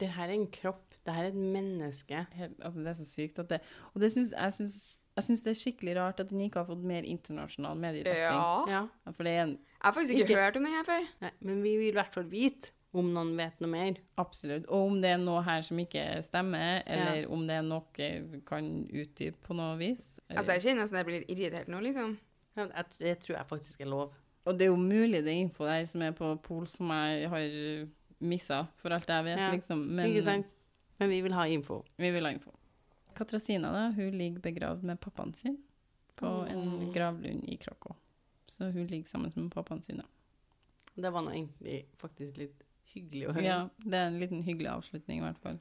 Det 0.00 0.10
her 0.16 0.28
er 0.28 0.36
en 0.36 0.50
kropp. 0.52 0.98
Det 1.06 1.14
her 1.14 1.28
er 1.28 1.30
et 1.30 1.38
menneske. 1.54 2.26
Helt, 2.36 2.58
altså, 2.58 2.82
det 2.82 2.90
er 2.90 2.98
så 2.98 3.06
sykt 3.06 3.38
at 3.40 3.54
det 3.54 3.60
Og 3.94 4.02
det 4.02 4.10
syns, 4.12 4.34
jeg, 4.34 4.56
syns, 4.58 4.78
jeg 5.16 5.24
syns 5.24 5.42
det 5.42 5.50
er 5.54 5.58
skikkelig 5.60 5.96
rart 5.96 6.20
at 6.20 6.28
den 6.30 6.40
ikke 6.44 6.60
har 6.60 6.66
fått 6.68 6.82
mer 6.84 7.02
internasjonal 7.08 7.76
mediedekning. 7.80 8.36
Ja. 8.36 8.64
Ja. 8.68 8.82
Ja, 9.06 9.12
For 9.16 9.24
det 9.24 9.32
er 9.32 9.42
en 9.46 9.54
Jeg 9.58 9.82
har 9.82 9.92
faktisk 9.92 10.14
ikke, 10.14 10.24
Ikke- 10.30 10.40
hørt 10.44 10.56
om 10.56 10.64
den 10.64 10.72
her 10.72 10.84
før. 10.84 11.06
Nei, 11.22 11.30
men 11.40 11.62
vi 11.62 11.76
vil 11.76 11.88
i 11.88 11.96
hvert 11.96 12.12
fall 12.14 12.24
vite 12.24 12.70
om 12.96 13.10
noen 13.12 13.36
vet 13.36 13.60
noe 13.60 13.68
mer. 13.70 13.94
Absolutt. 14.18 14.64
Og 14.68 14.86
om 14.90 15.00
det 15.02 15.10
er 15.10 15.18
noe 15.18 15.42
her 15.42 15.60
som 15.62 15.76
ikke 15.78 16.22
stemmer, 16.24 16.82
eller 16.86 17.26
om 17.30 17.46
det 17.46 17.56
er 17.58 17.62
noe 17.62 17.82
vi 17.96 18.40
kan 18.46 18.88
utdype 18.88 19.36
på 19.44 19.54
noe 19.54 19.76
vis. 19.78 20.18
eller- 20.28 20.38
Altså, 20.40 20.52
jeg 20.52 20.62
kjenner 20.62 20.82
nesten 20.82 20.96
jeg 20.96 21.06
blir 21.06 21.20
litt 21.20 21.30
irritert 21.30 21.68
nå, 21.68 21.80
liksom. 21.82 22.16
Ja, 22.56 22.66
jeg, 22.74 22.84
det 22.98 23.20
tror 23.20 23.36
jeg 23.36 23.46
faktisk 23.48 23.80
er 23.80 23.86
lov. 23.86 24.12
Og 24.46 24.56
det 24.58 24.62
er 24.66 24.70
jo 24.70 24.76
mulig 24.76 25.22
det 25.24 25.28
er 25.28 25.40
info 25.42 25.64
der 25.64 25.84
som 25.84 26.02
er 26.02 26.12
på 26.12 26.40
Pol 26.42 26.66
som 26.66 26.88
jeg 26.88 27.28
har 27.28 27.88
missa, 28.20 28.66
for 28.78 28.88
alt 28.90 29.06
jeg 29.06 29.24
vet, 29.24 29.38
Ja, 29.38 29.50
liksom. 29.50 29.84
Men 29.86 30.08
ikke 30.10 30.22
sant? 30.22 30.54
Men 30.98 31.10
vi 31.10 31.20
vil 31.20 31.32
ha 31.32 31.44
info. 31.44 31.84
vi 31.98 32.10
vil 32.10 32.24
ha 32.24 32.30
info. 32.32 32.50
Katrasina, 33.16 33.72
da, 33.72 33.86
hun 33.96 34.18
ligger 34.18 34.44
begravd 34.44 34.84
med 34.86 35.00
pappaen 35.00 35.32
sin 35.34 35.56
på 36.16 36.28
en 36.48 36.92
gravlund 36.94 37.44
i 37.48 37.56
Krakow. 37.60 37.96
Så 38.46 38.68
hun 38.70 38.86
ligger 38.86 39.08
sammen 39.08 39.32
med 39.34 39.50
pappaen 39.52 39.82
sin, 39.82 39.96
da. 39.96 40.06
Det 40.96 41.10
var 41.12 41.24
nå 41.26 41.32
egentlig 41.34 41.82
faktisk 42.00 42.38
litt 42.40 42.62
hyggelig 42.94 43.28
å 43.28 43.34
høre. 43.36 43.44
Ja, 43.44 43.58
det 43.84 43.98
er 43.98 44.06
en 44.08 44.20
liten 44.20 44.40
hyggelig 44.46 44.70
avslutning, 44.72 45.20
i 45.20 45.26
hvert 45.26 45.40
fall. 45.42 45.58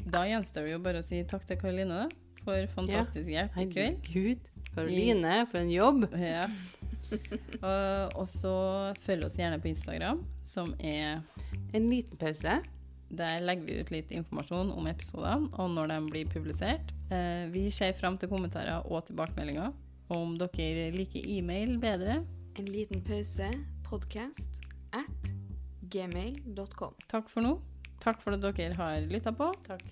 Da 0.00 0.22
gjenstår 0.24 0.64
det 0.68 0.72
jo 0.72 0.80
bare 0.84 1.02
å 1.02 1.04
si 1.04 1.20
takk 1.28 1.44
til 1.48 1.58
Karoline, 1.60 2.06
da, 2.06 2.36
for 2.40 2.70
fantastisk 2.72 3.28
hjelp 3.32 3.58
i 3.60 3.66
kveld. 3.74 4.06
Herregud. 4.08 4.50
Karoline, 4.74 5.34
for 5.50 5.62
en 5.64 5.72
jobb. 5.74 6.06
Ja. 6.30 6.46
og, 7.10 8.12
og 8.22 8.26
så 8.30 8.52
følg 9.02 9.24
oss 9.26 9.34
gjerne 9.34 9.58
på 9.58 9.66
Instagram, 9.72 10.20
som 10.46 10.68
er 10.78 11.18
En 11.74 11.88
liten 11.90 12.18
pause. 12.18 12.60
Der 13.10 13.40
legger 13.42 13.66
vi 13.66 13.78
ut 13.80 13.90
litt 13.90 14.12
informasjon 14.14 14.70
om 14.70 14.86
episodene 14.86 15.48
og 15.58 15.70
når 15.74 15.90
de 15.90 15.98
blir 16.12 16.28
publisert. 16.30 16.92
Eh, 17.10 17.48
vi 17.50 17.64
ser 17.74 17.92
fram 17.98 18.18
til 18.18 18.30
kommentarer 18.30 18.86
og 18.86 19.02
tilbakemeldinger. 19.08 19.72
Og 20.10 20.16
om 20.16 20.36
dere 20.38 20.90
liker 20.94 21.26
e-mail 21.26 21.76
bedre, 21.82 22.20
En 22.58 22.66
liten 22.66 23.00
pause. 23.06 23.46
Podcast 23.86 24.60
at 24.92 25.28
gmail.com. 25.90 26.94
takk 27.08 27.30
for 27.30 27.42
nå. 27.46 27.60
Takk 28.02 28.20
for 28.22 28.34
at 28.34 28.42
dere 28.42 28.74
har 28.74 29.00
lytta 29.10 29.32
på. 29.32 29.50
Takk. 29.66 29.82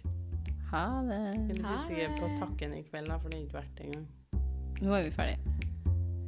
Ha 0.73 0.85
det. 1.07 1.19
Jeg 1.19 1.35
er 1.39 1.55
litt 1.55 1.65
Ha 1.65 1.75
usikker 1.79 2.17
på 2.19 2.31
takken 2.39 2.75
i 2.77 2.83
kveld, 2.83 3.09
for 3.23 3.29
det 3.31 3.39
har 3.39 3.47
ikke 3.47 3.61
vært 3.61 3.75
det 3.79 3.87
engang. 3.89 4.09
Nå 4.83 4.95
er 4.95 5.03
vi 5.07 5.11
ferdige. 5.11 5.39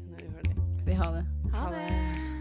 Nå 0.08 0.16
er 0.16 0.26
vi 0.26 0.34
ferdige. 0.38 0.68
Si 0.84 1.00
ha 1.02 1.10
det. 1.18 1.24
Ha 1.54 1.70
det! 1.74 2.39